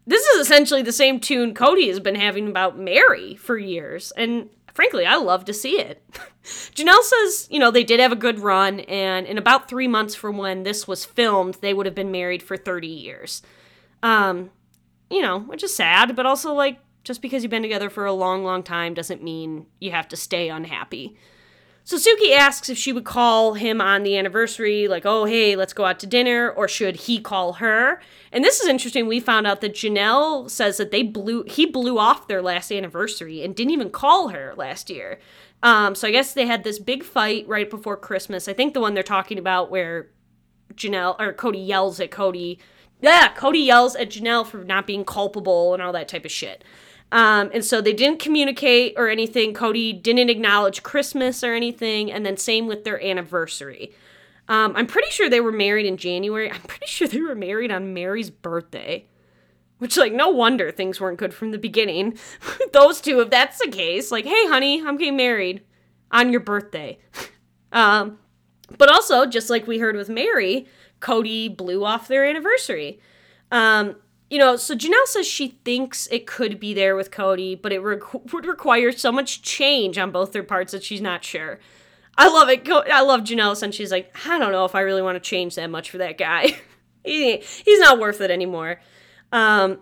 [0.06, 4.12] this is essentially the same tune Kody has been having about Meri for years.
[4.16, 4.48] And
[4.78, 6.00] frankly, I love to see it.
[6.44, 10.14] Janelle says, you know, they did have a good run, and in about three months
[10.14, 13.42] from when this was filmed, they would have been married for 30 years.
[14.04, 14.50] Um,
[15.10, 18.12] you know, which is sad, but also like just because you've been together for a
[18.12, 21.16] long, long time doesn't mean you have to stay unhappy.
[21.88, 25.72] So Suki asks if she would call him on the anniversary, like, oh, hey, let's
[25.72, 28.02] go out to dinner, or should he call her?
[28.30, 29.06] And this is interesting.
[29.06, 33.42] We found out that Janelle says that they blew, he blew off their last anniversary
[33.42, 35.18] and didn't even call her last year.
[35.62, 38.48] Um, so I guess they had this big fight right before Christmas.
[38.48, 40.10] I think the one they're talking about where
[40.74, 42.58] Janelle or Kody yells at Kody.
[43.00, 46.64] Yeah, Kody yells at Janelle for not being culpable and all that type of shit.
[47.10, 49.54] Um, and so they didn't communicate or anything.
[49.54, 52.12] Kody didn't acknowledge Christmas or anything.
[52.12, 53.92] And then same with their anniversary.
[54.48, 56.50] Um, I'm pretty sure they were married in January.
[56.50, 59.06] I'm pretty sure they were married on Meri's birthday.
[59.78, 62.18] Which, like, no wonder things weren't good from the beginning.
[62.72, 65.62] Those two, if that's the case, like, hey, honey, I'm getting married
[66.10, 66.98] on your birthday.
[67.72, 68.18] um,
[68.76, 70.66] but also, just like we heard with Meri,
[71.00, 72.98] Kody blew off their anniversary.
[73.52, 73.96] Um,
[74.30, 77.80] you know, so Janelle says she thinks it could be there with Kody, but it
[77.80, 78.00] re-
[78.32, 81.58] would require so much change on both their parts that she's not sure.
[82.16, 82.68] I love it.
[82.68, 85.54] I love Janelle, and she's like, I don't know if I really want to change
[85.54, 86.56] that much for that guy.
[87.04, 88.80] he, he's not worth it anymore.
[89.32, 89.78] Um,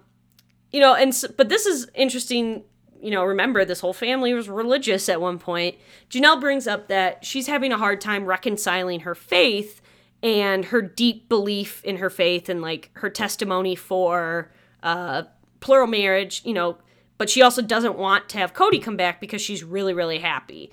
[0.70, 2.62] you know, and so, but this is interesting.
[3.01, 5.76] You know, remember this whole family was religious at one point.
[6.11, 9.80] Janelle brings up that she's having a hard time reconciling her faith
[10.22, 14.50] and her deep belief in her faith and like her testimony for
[14.82, 15.24] uh,
[15.60, 16.78] plural marriage, you know,
[17.18, 20.70] but she also doesn't want to have Kody come back because she's really, really happy.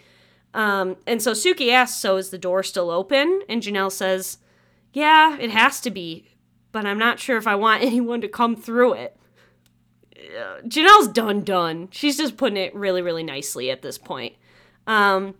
[0.53, 3.41] Um, and so Sookie asks, So is the door still open?
[3.49, 4.37] And Janelle says,
[4.91, 6.25] Yeah, it has to be,
[6.71, 9.17] but I'm not sure if I want anyone to come through it.
[10.15, 11.89] Uh, Janelle's done, done.
[11.91, 14.35] She's just putting it really, really nicely at this point.
[14.87, 15.35] Um,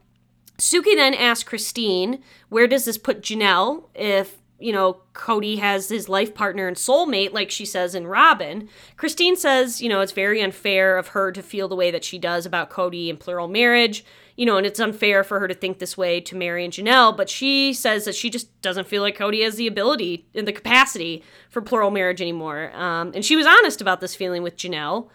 [0.58, 6.08] Sookie then asks Christine, where does this put Janelle if, you know, Kody has his
[6.08, 8.70] life partner and soulmate, like she says in Robyn?
[8.96, 12.20] Christine says, you know, it's very unfair of her to feel the way that she
[12.20, 15.80] does about Kody and plural marriage, you know, and it's unfair for her to think
[15.80, 19.18] this way to Meri and Janelle, but she says that she just doesn't feel like
[19.18, 22.72] Kody has the ability and the capacity for plural marriage anymore.
[22.76, 25.10] Um, and she was honest about this feeling with Janelle.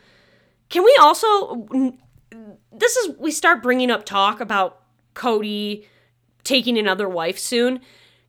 [0.68, 1.66] Can we also
[2.72, 4.77] this is we start bringing up talk about
[5.18, 5.84] Kody
[6.44, 7.80] taking another wife soon.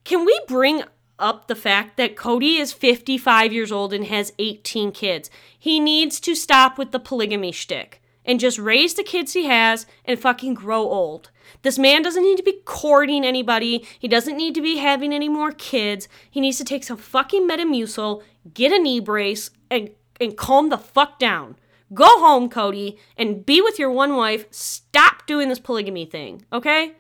[0.04, 0.84] Can we bring
[1.20, 5.30] up the fact that Kody is 55 years old and has 18 kids?
[5.58, 9.86] He needs to stop with the polygamy shtick and just raise the kids he has
[10.06, 11.32] and fucking grow old.
[11.62, 13.86] This man doesn't need to be courting anybody.
[13.98, 16.08] He doesn't need to be having any more kids.
[16.30, 18.22] He needs to take some fucking Metamucil,
[18.54, 21.56] get a knee brace, and, and calm the fuck down.
[21.94, 24.46] Go home, Kody, and be with your one wife.
[24.52, 26.94] Stop doing this polygamy thing, okay?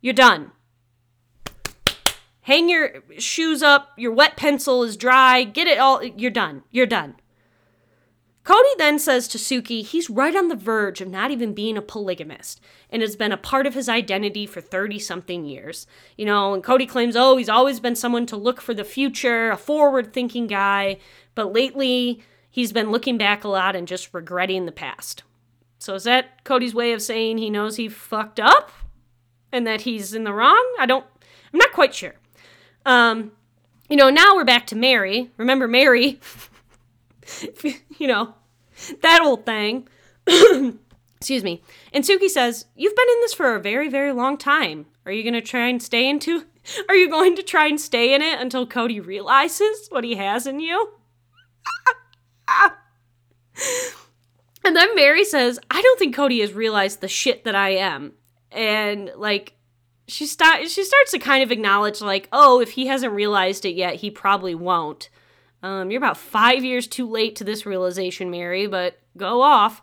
[0.00, 0.52] You're done.
[2.42, 3.90] Hang your shoes up.
[3.96, 5.42] Your wet pencil is dry.
[5.42, 6.04] Get it all.
[6.04, 6.62] You're done.
[6.70, 7.16] You're done.
[8.44, 11.82] Kody then says to Suki he's right on the verge of not even being a
[11.82, 15.88] polygamist and has been a part of his identity for 30 something years.
[16.16, 19.50] You know, and Kody claims, oh, he's always been someone to look for the future,
[19.50, 20.98] a forward thinking guy,
[21.34, 22.22] but lately
[22.56, 25.22] he's been looking back a lot and just regretting the past.
[25.78, 28.72] So is that Kody's way of saying he knows he fucked up
[29.52, 30.74] and that he's in the wrong?
[30.80, 31.04] I don't
[31.52, 32.14] I'm not quite sure.
[32.86, 33.32] Um
[33.90, 35.30] you know, now we're back to Meri.
[35.36, 36.18] Remember Meri?
[37.98, 38.34] you know,
[39.02, 39.86] that old thing.
[40.26, 41.62] Excuse me.
[41.92, 44.86] And Suki says, "You've been in this for a very, very long time.
[45.04, 46.44] Are you going to try and stay into
[46.88, 50.46] Are you going to try and stay in it until Kody realizes what he has
[50.46, 50.94] in you?"
[54.64, 58.12] and then Meri says, I don't think Kody has realized the shit that I am.
[58.52, 59.54] And like
[60.08, 63.74] she start she starts to kind of acknowledge like, oh, if he hasn't realized it
[63.74, 65.08] yet, he probably won't.
[65.62, 69.82] Um, you're about five years too late to this realization, Meri, but go off.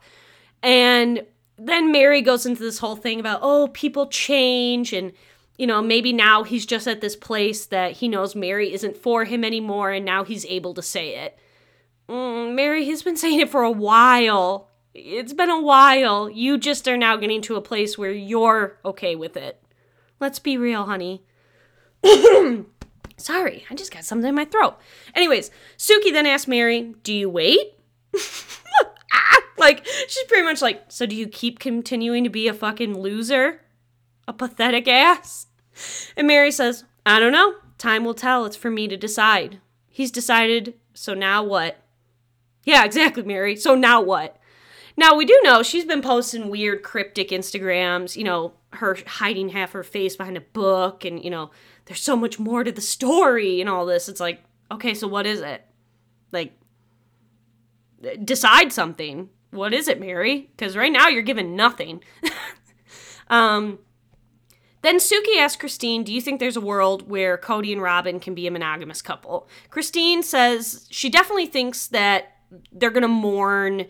[0.61, 1.25] And
[1.57, 5.11] then Meri goes into this whole thing about, oh, people change and
[5.57, 9.25] you know, maybe now he's just at this place that he knows Meri isn't for
[9.25, 11.37] him anymore and now he's able to say it.
[12.09, 14.69] Mm, Meri, he's been saying it for a while.
[14.93, 16.29] It's been a while.
[16.29, 19.61] You just are now getting to a place where you're okay with it.
[20.19, 21.23] Let's be real, honey.
[23.17, 24.77] Sorry, I just got something in my throat.
[25.15, 27.73] Anyways, Suki then asked Meri, Do you wait?
[29.57, 33.61] like, she's pretty much like, So do you keep continuing to be a fucking loser?
[34.27, 35.47] A pathetic ass?
[36.15, 37.55] And Meri says, I don't know.
[37.77, 38.45] Time will tell.
[38.45, 39.59] It's for me to decide.
[39.89, 41.82] He's decided, so now what?
[42.63, 43.55] Yeah, exactly, Meri.
[43.55, 44.37] So now what?
[44.95, 49.71] Now we do know she's been posting weird cryptic Instagrams, you know, her hiding half
[49.71, 51.51] her face behind a book and, you know,
[51.85, 54.07] there's so much more to the story and all this.
[54.07, 55.65] It's like, okay, so what is it?
[56.31, 56.53] Like
[58.23, 59.29] decide something.
[59.51, 60.51] What is it, Meri?
[60.57, 62.03] Cuz right now you're given nothing.
[63.29, 63.79] um
[64.83, 68.35] then Suki asks Christine, Do you think there's a world where Kody and Robyn can
[68.35, 69.47] be a monogamous couple?
[69.69, 72.32] Christine says she definitely thinks that
[72.71, 73.85] they're going to mourn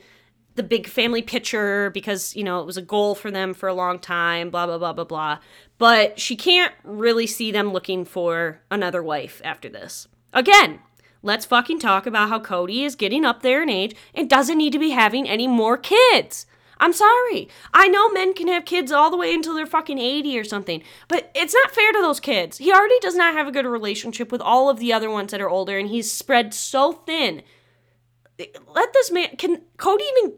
[0.55, 3.73] the big family picture because, you know, it was a goal for them for a
[3.73, 5.39] long time, blah, blah, blah, blah, blah.
[5.77, 10.07] But she can't really see them looking for another wife after this.
[10.31, 10.79] Again,
[11.23, 14.73] let's fucking talk about how Kody is getting up there in age and doesn't need
[14.73, 16.45] to be having any more kids.
[16.79, 17.47] I'm sorry.
[17.73, 20.83] I know men can have kids all the way until they're fucking 80 or something,
[21.07, 22.57] but it's not fair to those kids.
[22.57, 25.41] He already does not have a good relationship with all of the other ones that
[25.41, 27.41] are older, and he's spread so thin.
[28.73, 29.35] Let this man.
[29.37, 30.37] Can Kody even.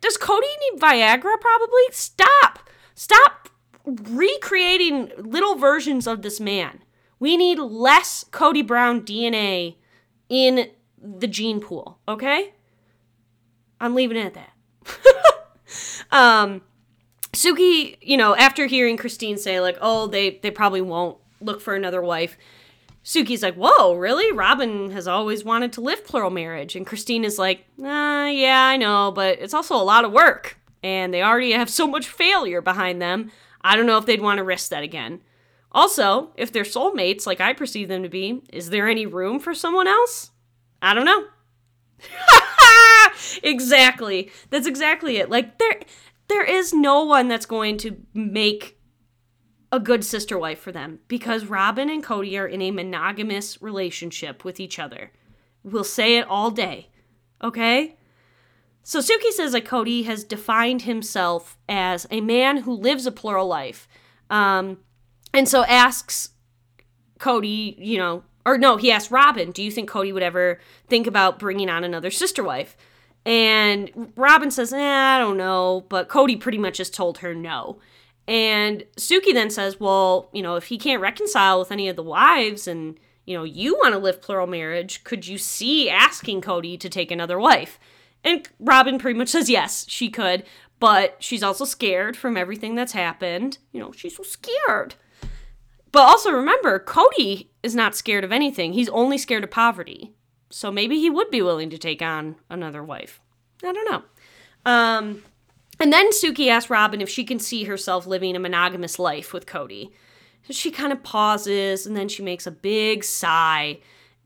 [0.00, 1.82] Does Kody need Viagra probably?
[1.90, 2.68] Stop!
[2.94, 3.48] Stop
[3.84, 6.82] recreating little versions of this man.
[7.18, 9.76] We need less Kody Brown DNA
[10.28, 10.70] in
[11.00, 12.54] the gene pool, okay?
[13.80, 14.52] I'm leaving it at that.
[16.12, 16.62] um,
[17.32, 21.74] Sookie, you know, after hearing Christine say like, "Oh, they they probably won't look for
[21.74, 22.36] another wife,"
[23.04, 24.30] Sookie's like, "Whoa, really?
[24.32, 28.76] Robyn has always wanted to live plural marriage," and Christine is like, uh, "Yeah, I
[28.76, 32.60] know, but it's also a lot of work, and they already have so much failure
[32.60, 33.32] behind them.
[33.62, 35.20] I don't know if they'd want to risk that again."
[35.72, 39.54] Also, if they're soulmates like I perceive them to be, is there any room for
[39.54, 40.30] someone else?
[40.82, 41.24] I don't know.
[43.42, 44.30] exactly.
[44.50, 45.30] That's exactly it.
[45.30, 45.80] Like there
[46.28, 48.78] there is no one that's going to make
[49.72, 54.44] a good sister wife for them because Robyn and Kody are in a monogamous relationship
[54.44, 55.10] with each other.
[55.64, 56.90] We'll say it all day.
[57.42, 57.96] Okay?
[58.82, 63.46] So Sookie says that Kody has defined himself as a man who lives a plural
[63.46, 63.88] life.
[64.28, 64.78] Um,
[65.32, 66.30] and so asks
[67.18, 71.06] Kody, you know, or no, he asked Robyn, do you think Kody would ever think
[71.06, 72.76] about bringing on another sister wife?
[73.24, 75.86] And Robyn says, eh, I don't know.
[75.88, 77.78] But Kody pretty much just told her no.
[78.28, 82.02] And Suki then says, well, you know, if he can't reconcile with any of the
[82.02, 86.78] wives and, you know, you want to live plural marriage, could you see asking Kody
[86.78, 87.78] to take another wife?
[88.24, 90.44] And Robyn pretty much says yes, she could,
[90.78, 93.58] but she's also scared from everything that's happened.
[93.72, 94.94] You know, she's so scared.
[95.90, 98.72] But also remember, Kody is not scared of anything.
[98.72, 100.14] He's only scared of poverty.
[100.48, 103.20] So maybe he would be willing to take on another wife.
[103.62, 104.02] I don't know.
[104.64, 105.22] Um,
[105.82, 109.46] and then Suki asks Robyn if she can see herself living a monogamous life with
[109.46, 109.90] Kody.
[110.48, 113.80] She kind of pauses and then she makes a big sigh.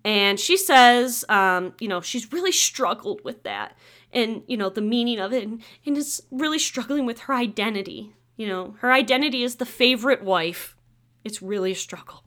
[0.04, 3.74] And she says, um, you know, she's really struggled with that
[4.12, 8.12] and, you know, the meaning of it and, and is really struggling with her identity.
[8.36, 10.76] You know, her identity is the favorite wife
[11.24, 12.22] it's really a struggle.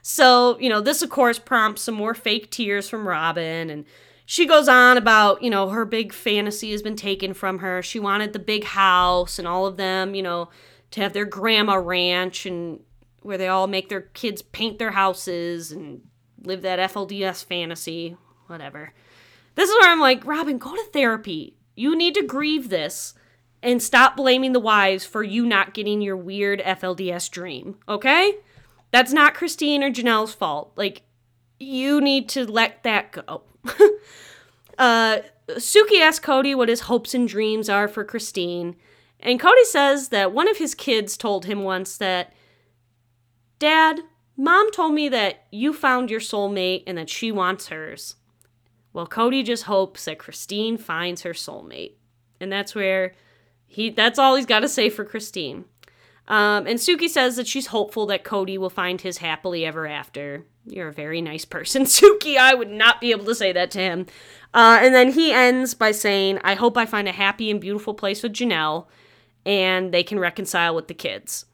[0.00, 3.84] So, you know, this of course prompts some more fake tears from Robyn and
[4.30, 7.82] she goes on about, you know, her big fantasy has been taken from her.
[7.82, 10.50] She wanted the big house and all of them, you know,
[10.90, 12.80] to have their grandma ranch and
[13.22, 16.02] where they all make their kids paint their houses and
[16.42, 18.18] live that FLDS fantasy,
[18.48, 18.92] whatever.
[19.54, 21.56] This is where I'm like, Robyn, go to therapy.
[21.74, 23.14] You need to grieve this
[23.62, 28.34] and stop blaming the wives for you not getting your weird FLDS dream, okay?
[28.90, 30.72] That's not Christine or Janelle's fault.
[30.76, 31.04] Like,
[31.58, 33.44] you need to let that go.
[34.78, 35.18] uh,
[35.50, 38.76] Sookie asks Kody what his hopes and dreams are for Christine,
[39.20, 42.32] and Kody says that one of his kids told him once that,
[43.58, 44.00] Dad,
[44.36, 48.14] Mom told me that you found your soulmate and that she wants hers.
[48.92, 51.94] Well, Kody just hopes that Christine finds her soulmate.
[52.40, 53.14] And that's where
[53.66, 55.64] he that's all he's got to say for Christine.
[56.28, 60.44] Um, and Sookie says that she's hopeful that Kody will find his happily ever after.
[60.68, 62.36] You're a very nice person, Suki.
[62.36, 64.06] I would not be able to say that to him.
[64.54, 67.94] Uh, and then he ends by saying, I hope I find a happy and beautiful
[67.94, 68.86] place with Janelle
[69.44, 71.46] and they can reconcile with the kids.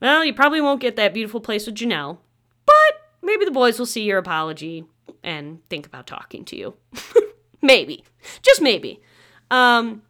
[0.00, 2.18] Well, you probably won't get that beautiful place with Janelle,
[2.66, 2.74] but
[3.22, 4.84] maybe the boys will see your apology
[5.22, 6.74] and think about talking to you.
[7.62, 8.04] maybe.
[8.42, 9.00] Just maybe.
[9.50, 10.02] Um,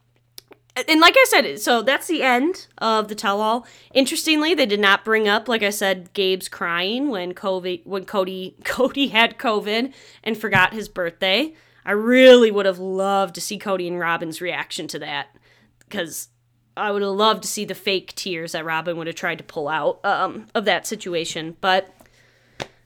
[0.77, 3.67] and like I said, so that's the end of the tell-all.
[3.93, 8.59] Interestingly, they did not bring up, like I said, Gabe's crying when COVID, when Kody
[8.63, 9.93] Kody had COVID
[10.23, 11.55] and forgot his birthday.
[11.85, 15.35] I really would have loved to see Kody and Robyn's reaction to that
[15.81, 16.29] because
[16.77, 19.45] I would have loved to see the fake tears that Robyn would have tried to
[19.45, 21.57] pull out um, of that situation.
[21.61, 21.93] But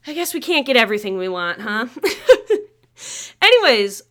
[0.07, 1.87] I guess we can't get everything we want, huh?
[3.43, 4.03] Anyways,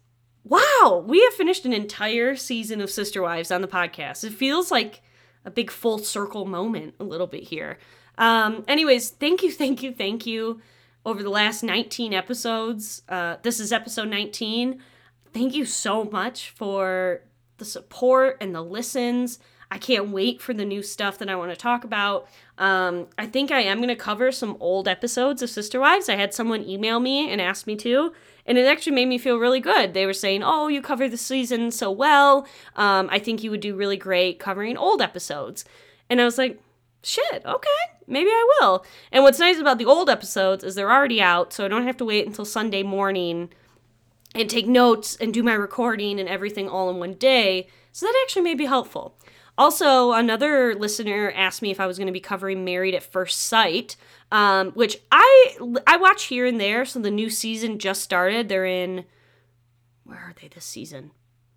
[0.43, 4.23] wow, we have finished an entire season of Sister Wives on the podcast.
[4.23, 5.01] It feels like
[5.45, 7.77] a big full circle moment a little bit here.
[8.17, 10.61] Um, anyways, thank you, thank you, thank you
[11.05, 13.01] over the last 19 episodes.
[13.09, 14.79] Uh, this is episode 19.
[15.33, 17.21] Thank you so much for
[17.57, 19.39] the support and the listens.
[19.71, 22.27] I can't wait for the new stuff that I want to talk about.
[22.59, 26.09] Um, I think I am going to cover some old episodes of Sister Wives.
[26.09, 28.13] I had someone email me and ask me to,
[28.45, 29.93] and it actually made me feel really good.
[29.93, 32.47] They were saying, Oh, you cover the season so well.
[32.75, 35.65] Um, I think you would do really great covering old episodes.
[36.09, 36.61] And I was like,
[37.03, 37.69] Shit, okay,
[38.07, 38.85] maybe I will.
[39.11, 41.97] And what's nice about the old episodes is they're already out, so I don't have
[41.97, 43.49] to wait until Sunday morning
[44.33, 47.67] and take notes and do my recording and everything all in one day.
[47.91, 49.15] So that actually may be helpful.
[49.57, 53.41] Also, another listener asked me if I was going to be covering Married at First
[53.41, 53.95] Sight,
[54.31, 56.85] um, which I I watch here and there.
[56.85, 58.49] So the new season just started.
[58.49, 59.05] They're in
[60.03, 61.11] where are they this season?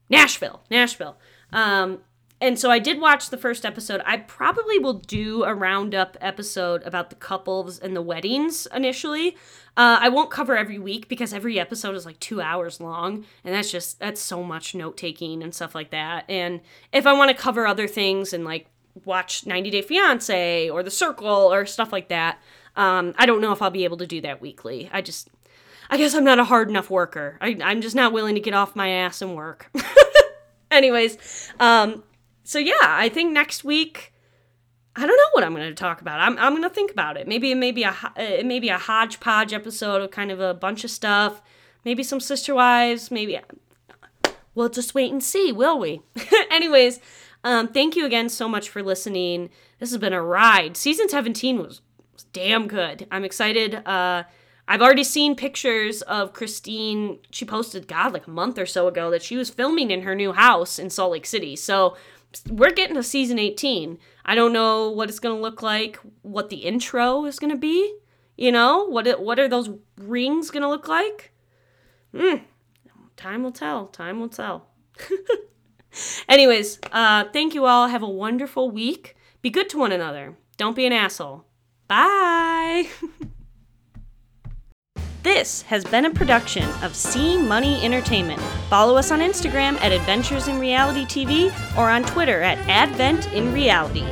[0.08, 1.16] Nashville, Nashville.
[1.52, 2.00] Um,
[2.40, 4.02] and so I did watch the first episode.
[4.04, 9.36] I probably will do a roundup episode about the couples and the weddings initially.
[9.76, 13.54] Uh, I won't cover every week because every episode is like two hours long, and
[13.54, 16.24] that's just that's so much note taking and stuff like that.
[16.28, 16.60] And
[16.92, 18.66] if I want to cover other things and like
[19.04, 22.38] watch 90 Day Fiance or The Circle or stuff like that,
[22.76, 24.90] um, I don't know if I'll be able to do that weekly.
[24.92, 25.28] I just,
[25.90, 27.38] I guess I'm not a hard enough worker.
[27.40, 29.70] I, I'm just not willing to get off my ass and work.
[30.70, 31.18] Anyways,
[31.60, 32.02] um,
[32.46, 34.12] so yeah, I think next week.
[34.98, 36.20] I don't know what I'm going to talk about.
[36.20, 37.28] I'm, I'm going to think about it.
[37.28, 40.54] Maybe it may be a it may be a hodgepodge episode of kind of a
[40.54, 41.42] bunch of stuff.
[41.84, 43.10] Maybe some sister wives.
[43.10, 43.38] Maybe
[44.54, 46.00] we'll just wait and see, will we?
[46.50, 46.98] Anyways,
[47.44, 49.50] um, thank you again so much for listening.
[49.78, 50.76] This has been a ride.
[50.76, 51.82] Season 17 was,
[52.12, 53.06] was damn good.
[53.10, 53.86] I'm excited.
[53.86, 54.24] Uh,
[54.66, 57.20] I've already seen pictures of Christine.
[57.30, 60.14] She posted, God, like a month or so ago, that she was filming in her
[60.14, 61.54] new house in Salt Lake City.
[61.54, 61.96] So
[62.48, 63.98] we're getting to season 18.
[64.24, 67.56] I don't know what it's going to look like, what the intro is going to
[67.56, 67.96] be.
[68.36, 71.32] You know, what it, what are those rings going to look like?
[72.14, 72.36] Hmm.
[73.16, 73.86] Time will tell.
[73.86, 74.68] Time will tell.
[76.28, 77.88] Anyways, uh, thank you all.
[77.88, 79.16] Have a wonderful week.
[79.40, 80.36] Be good to one another.
[80.58, 81.46] Don't be an asshole.
[81.88, 82.88] Bye.
[85.26, 88.40] This has been a production of C Money Entertainment.
[88.70, 93.52] Follow us on Instagram at Adventures in Reality TV or on Twitter at Advent in
[93.52, 94.06] Reality.